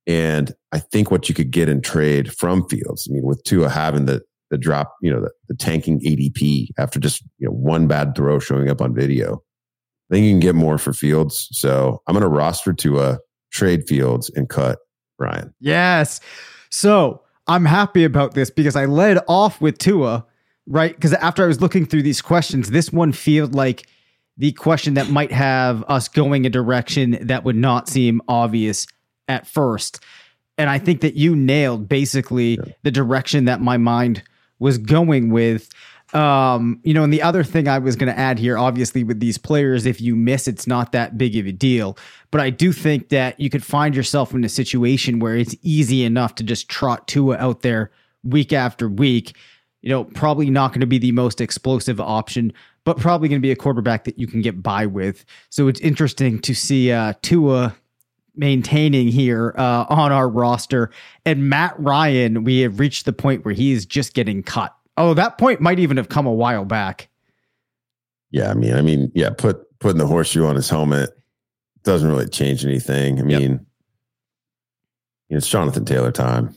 And 0.08 0.54
I 0.72 0.78
think 0.78 1.10
what 1.10 1.28
you 1.28 1.34
could 1.34 1.50
get 1.50 1.68
in 1.68 1.82
trade 1.82 2.32
from 2.32 2.66
Fields, 2.68 3.06
I 3.08 3.12
mean, 3.12 3.24
with 3.24 3.44
Tua 3.44 3.68
having 3.68 4.06
the 4.06 4.22
the 4.50 4.56
drop, 4.56 4.96
you 5.02 5.12
know, 5.12 5.20
the, 5.20 5.30
the 5.48 5.54
tanking 5.54 6.00
ADP 6.00 6.68
after 6.78 6.98
just 6.98 7.22
you 7.38 7.46
know 7.46 7.52
one 7.52 7.86
bad 7.86 8.14
throw 8.16 8.38
showing 8.38 8.70
up 8.70 8.80
on 8.80 8.94
video, 8.94 9.42
I 10.10 10.14
think 10.14 10.24
you 10.24 10.32
can 10.32 10.40
get 10.40 10.54
more 10.54 10.78
for 10.78 10.94
Fields. 10.94 11.48
So 11.52 12.02
I'm 12.06 12.14
going 12.14 12.22
to 12.22 12.28
roster 12.28 12.72
Tua, 12.72 13.18
trade 13.52 13.86
Fields, 13.86 14.30
and 14.34 14.48
cut 14.48 14.78
Ryan. 15.18 15.54
Yes. 15.60 16.20
So 16.70 17.22
I'm 17.46 17.66
happy 17.66 18.04
about 18.04 18.32
this 18.32 18.50
because 18.50 18.76
I 18.76 18.86
led 18.86 19.18
off 19.28 19.60
with 19.60 19.76
Tua, 19.76 20.24
right? 20.66 20.94
Because 20.94 21.12
after 21.14 21.44
I 21.44 21.46
was 21.46 21.60
looking 21.60 21.84
through 21.84 22.02
these 22.02 22.22
questions, 22.22 22.70
this 22.70 22.90
one 22.90 23.12
felt 23.12 23.52
like 23.52 23.86
the 24.38 24.52
question 24.52 24.94
that 24.94 25.10
might 25.10 25.32
have 25.32 25.84
us 25.88 26.08
going 26.08 26.46
a 26.46 26.50
direction 26.50 27.18
that 27.26 27.44
would 27.44 27.56
not 27.56 27.88
seem 27.88 28.22
obvious 28.28 28.86
at 29.28 29.46
first. 29.46 30.00
And 30.56 30.68
I 30.68 30.78
think 30.78 31.02
that 31.02 31.14
you 31.14 31.36
nailed 31.36 31.88
basically 31.88 32.56
yeah. 32.56 32.72
the 32.82 32.90
direction 32.90 33.44
that 33.44 33.60
my 33.60 33.76
mind 33.76 34.22
was 34.58 34.76
going 34.76 35.30
with. 35.30 35.68
Um, 36.14 36.80
you 36.84 36.94
know, 36.94 37.04
and 37.04 37.12
the 37.12 37.22
other 37.22 37.44
thing 37.44 37.68
I 37.68 37.78
was 37.78 37.94
going 37.94 38.12
to 38.12 38.18
add 38.18 38.38
here, 38.38 38.56
obviously, 38.56 39.04
with 39.04 39.20
these 39.20 39.38
players, 39.38 39.84
if 39.86 40.00
you 40.00 40.16
miss, 40.16 40.48
it's 40.48 40.66
not 40.66 40.92
that 40.92 41.18
big 41.18 41.36
of 41.36 41.46
a 41.46 41.52
deal. 41.52 41.98
But 42.30 42.40
I 42.40 42.50
do 42.50 42.72
think 42.72 43.10
that 43.10 43.38
you 43.38 43.50
could 43.50 43.64
find 43.64 43.94
yourself 43.94 44.32
in 44.32 44.42
a 44.42 44.48
situation 44.48 45.18
where 45.20 45.36
it's 45.36 45.54
easy 45.62 46.04
enough 46.04 46.34
to 46.36 46.44
just 46.44 46.68
trot 46.68 47.06
Tua 47.06 47.36
out 47.36 47.60
there 47.60 47.90
week 48.24 48.52
after 48.52 48.88
week. 48.88 49.36
You 49.82 49.90
know, 49.90 50.04
probably 50.04 50.50
not 50.50 50.72
going 50.72 50.80
to 50.80 50.86
be 50.86 50.98
the 50.98 51.12
most 51.12 51.40
explosive 51.40 52.00
option, 52.00 52.52
but 52.84 52.98
probably 52.98 53.28
going 53.28 53.40
to 53.40 53.46
be 53.46 53.52
a 53.52 53.56
quarterback 53.56 54.04
that 54.04 54.18
you 54.18 54.26
can 54.26 54.40
get 54.40 54.62
by 54.62 54.86
with. 54.86 55.24
So 55.50 55.68
it's 55.68 55.80
interesting 55.80 56.40
to 56.40 56.54
see 56.54 56.90
uh, 56.90 57.12
Tua 57.22 57.76
maintaining 58.38 59.08
here 59.08 59.54
uh, 59.58 59.84
on 59.88 60.12
our 60.12 60.28
roster. 60.28 60.90
And 61.24 61.48
Matt 61.48 61.74
Ryan, 61.78 62.44
we 62.44 62.60
have 62.60 62.78
reached 62.78 63.04
the 63.04 63.12
point 63.12 63.44
where 63.44 63.54
he 63.54 63.72
is 63.72 63.84
just 63.84 64.14
getting 64.14 64.42
cut. 64.42 64.74
Oh, 64.96 65.14
that 65.14 65.38
point 65.38 65.60
might 65.60 65.78
even 65.78 65.96
have 65.96 66.08
come 66.08 66.26
a 66.26 66.32
while 66.32 66.64
back. 66.64 67.08
Yeah, 68.30 68.50
I 68.50 68.54
mean, 68.54 68.74
I 68.74 68.82
mean, 68.82 69.10
yeah, 69.14 69.30
put 69.30 69.64
putting 69.78 69.98
the 69.98 70.06
horseshoe 70.06 70.44
on 70.44 70.56
his 70.56 70.68
helmet 70.68 71.10
doesn't 71.84 72.08
really 72.08 72.28
change 72.28 72.64
anything. 72.64 73.18
I 73.18 73.22
mean, 73.22 73.52
yep. 73.52 73.60
it's 75.38 75.48
Jonathan 75.48 75.84
Taylor 75.84 76.12
time 76.12 76.54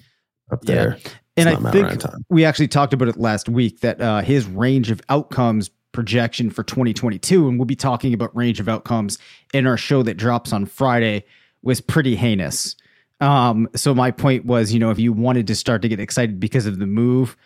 up 0.51 0.61
there. 0.63 0.97
Yeah. 1.03 1.11
And 1.37 1.49
I 1.49 1.71
think 1.71 2.03
we 2.29 2.43
actually 2.43 2.67
talked 2.67 2.93
about 2.93 3.07
it 3.07 3.17
last 3.17 3.47
week 3.47 3.79
that 3.81 4.01
uh, 4.01 4.21
his 4.21 4.45
range 4.45 4.91
of 4.91 5.01
outcomes 5.07 5.69
projection 5.93 6.49
for 6.49 6.63
2022, 6.63 7.47
and 7.47 7.57
we'll 7.57 7.65
be 7.65 7.75
talking 7.75 8.13
about 8.13 8.35
range 8.35 8.59
of 8.59 8.67
outcomes 8.67 9.17
in 9.53 9.65
our 9.65 9.77
show 9.77 10.03
that 10.03 10.15
drops 10.15 10.51
on 10.51 10.65
Friday 10.65 11.23
was 11.63 11.81
pretty 11.81 12.15
heinous. 12.15 12.75
Um, 13.19 13.69
so 13.75 13.93
my 13.93 14.11
point 14.11 14.45
was, 14.45 14.73
you 14.73 14.79
know, 14.79 14.89
if 14.89 14.99
you 14.99 15.13
wanted 15.13 15.47
to 15.47 15.55
start 15.55 15.83
to 15.83 15.87
get 15.87 15.99
excited 15.99 16.39
because 16.39 16.65
of 16.65 16.79
the 16.79 16.87
move, 16.87 17.37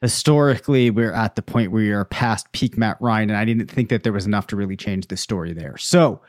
historically 0.00 0.90
we're 0.90 1.12
at 1.12 1.36
the 1.36 1.42
point 1.42 1.72
where 1.72 1.82
you're 1.82 2.04
past 2.04 2.50
peak 2.52 2.78
Matt 2.78 2.96
Ryan, 3.00 3.30
and 3.30 3.38
I 3.38 3.44
didn't 3.44 3.70
think 3.70 3.90
that 3.90 4.02
there 4.02 4.12
was 4.12 4.26
enough 4.26 4.46
to 4.48 4.56
really 4.56 4.76
change 4.76 5.08
the 5.08 5.16
story 5.16 5.52
there. 5.52 5.76
So 5.76 6.22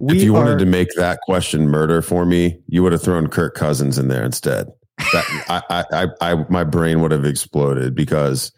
if 0.00 0.22
you 0.22 0.36
are, 0.36 0.44
wanted 0.44 0.58
to 0.58 0.66
make 0.66 0.88
that 0.96 1.20
question 1.22 1.68
murder 1.68 2.02
for 2.02 2.26
me, 2.26 2.60
you 2.66 2.82
would 2.82 2.92
have 2.92 3.02
thrown 3.02 3.28
Kirk 3.28 3.54
Cousins 3.54 3.98
in 3.98 4.08
there 4.08 4.24
instead. 4.24 4.66
That, 5.12 5.44
I, 5.48 5.62
I, 5.70 6.04
I, 6.04 6.32
I, 6.32 6.44
my 6.50 6.64
brain 6.64 7.00
would 7.00 7.12
have 7.12 7.24
exploded 7.24 7.94
because 7.94 8.52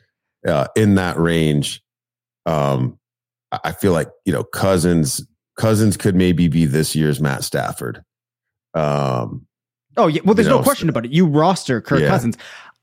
uh, 0.46 0.66
in 0.74 0.96
that 0.96 1.16
range, 1.16 1.83
um, 2.46 2.98
I 3.62 3.72
feel 3.72 3.92
like 3.92 4.09
you 4.24 4.33
know 4.33 4.42
Cousins 4.42 5.24
Cousins 5.57 5.97
could 5.97 6.14
maybe 6.14 6.49
be 6.49 6.64
this 6.64 6.95
year's 6.95 7.21
Matt 7.21 7.45
Stafford. 7.45 8.05
Um, 8.75 9.47
oh 9.97 10.09
yeah, 10.09 10.21
well, 10.25 10.35
there's 10.35 10.49
no 10.49 10.59
know, 10.59 10.62
question 10.62 10.88
about 10.88 11.05
it. 11.05 11.12
You 11.12 11.27
roster 11.27 11.81
Kirk 11.81 12.01
yeah. 12.01 12.09
Cousins. 12.09 12.37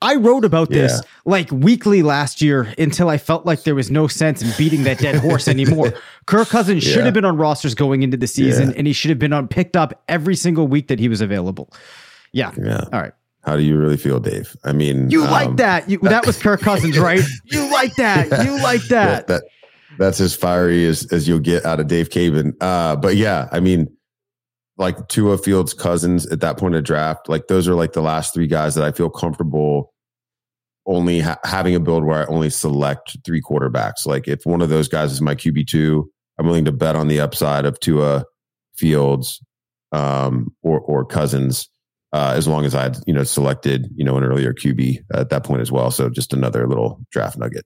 I 0.04 0.16
wrote 0.16 0.46
about 0.46 0.70
this 0.70 0.94
yeah. 0.94 1.10
like 1.26 1.52
weekly 1.52 2.02
last 2.02 2.42
year 2.42 2.74
until 2.80 3.08
I 3.10 3.20
felt 3.20 3.46
like 3.46 3.64
there 3.64 3.76
was 3.76 3.92
no 3.92 4.08
sense 4.08 4.42
in 4.42 4.52
beating 4.58 4.84
that 4.84 4.98
dead 4.98 5.16
horse 5.16 5.48
anymore. 5.48 5.94
Kirk 6.26 6.48
Cousins 6.48 6.86
yeah. 6.86 6.94
should 6.94 7.06
have 7.06 7.14
been 7.14 7.26
on 7.26 7.38
rosters 7.38 7.76
going 7.76 8.02
into 8.02 8.18
the 8.18 8.26
season, 8.26 8.74
and 8.74 8.88
he 8.88 8.94
should 8.94 9.10
have 9.10 9.20
been 9.20 9.34
on 9.34 9.48
picked 9.48 9.78
up 9.78 10.02
every 10.08 10.36
single 10.36 10.68
week 10.68 10.88
that 10.88 11.00
he 11.00 11.08
was 11.08 11.22
available. 11.22 11.72
Yeah. 12.32 12.52
Yeah. 12.58 12.86
All 12.92 13.02
right. 13.02 13.14
How 13.44 13.56
do 13.56 13.64
you 13.64 13.78
really 13.78 13.98
feel, 13.98 14.20
Dave? 14.20 14.56
I 14.64 14.72
mean, 14.72 15.10
you 15.10 15.24
um, 15.24 15.32
like 15.32 15.56
that? 15.58 15.90
You, 15.90 15.98
that 16.00 16.26
was 16.26 16.38
Kirk 16.38 16.62
Cousins, 16.62 16.98
right? 16.98 17.22
you 17.46 17.72
like 17.72 17.96
that? 17.96 18.46
You 18.46 18.62
like 18.62 18.84
that? 18.84 19.28
that 19.28 19.44
that's 19.98 20.20
as 20.20 20.36
fiery 20.36 20.86
as, 20.86 21.12
as 21.12 21.28
you'll 21.28 21.40
get 21.40 21.66
out 21.66 21.80
of 21.80 21.88
Dave 21.88 22.10
Caban. 22.10 22.54
Uh, 22.62 22.96
but 22.96 23.16
yeah, 23.16 23.48
I 23.52 23.60
mean, 23.60 23.88
like 24.78 25.08
Tua 25.08 25.38
Fields 25.38 25.74
Cousins 25.74 26.26
at 26.28 26.42
that 26.42 26.58
point 26.58 26.76
of 26.76 26.84
draft, 26.84 27.30
like 27.30 27.48
those 27.48 27.68
are 27.68 27.76
like 27.76 27.94
the 27.94 28.02
last 28.02 28.34
three 28.34 28.48
guys 28.48 28.76
that 28.76 28.84
I 28.84 28.92
feel 28.92 29.10
comfortable 29.10 29.94
only 30.86 31.20
ha- 31.20 31.40
having 31.44 31.76
a 31.76 31.80
build 31.80 32.04
where 32.04 32.22
I 32.22 32.26
only 32.26 32.50
select 32.50 33.18
three 33.26 33.42
quarterbacks. 33.42 34.06
Like 34.06 34.28
if 34.28 34.46
one 34.46 34.62
of 34.62 34.70
those 34.70 34.88
guys 34.88 35.12
is 35.12 35.22
my 35.22 35.36
QB 35.36 35.68
two, 35.68 36.10
I'm 36.40 36.48
willing 36.48 36.66
to 36.66 36.72
bet 36.72 36.96
on 36.96 37.08
the 37.08 37.20
upside 37.20 37.66
of 37.66 37.80
Tua 37.80 38.26
Fields 38.76 39.40
um, 39.92 40.54
or 40.64 40.80
or 40.80 41.06
Cousins. 41.06 41.70
Uh, 42.14 42.34
as 42.36 42.46
long 42.46 42.66
as 42.66 42.76
I 42.76 42.92
you 43.06 43.14
know, 43.14 43.24
selected, 43.24 43.88
you 43.96 44.04
know, 44.04 44.18
an 44.18 44.26
earlier 44.26 44.54
QB 44.54 44.98
at 45.14 45.30
that 45.30 45.46
point 45.46 45.62
as 45.62 45.72
well. 45.72 45.92
So 45.92 46.10
just 46.10 46.34
another 46.34 46.68
little 46.68 47.00
draft 47.10 47.38
nugget. 47.38 47.66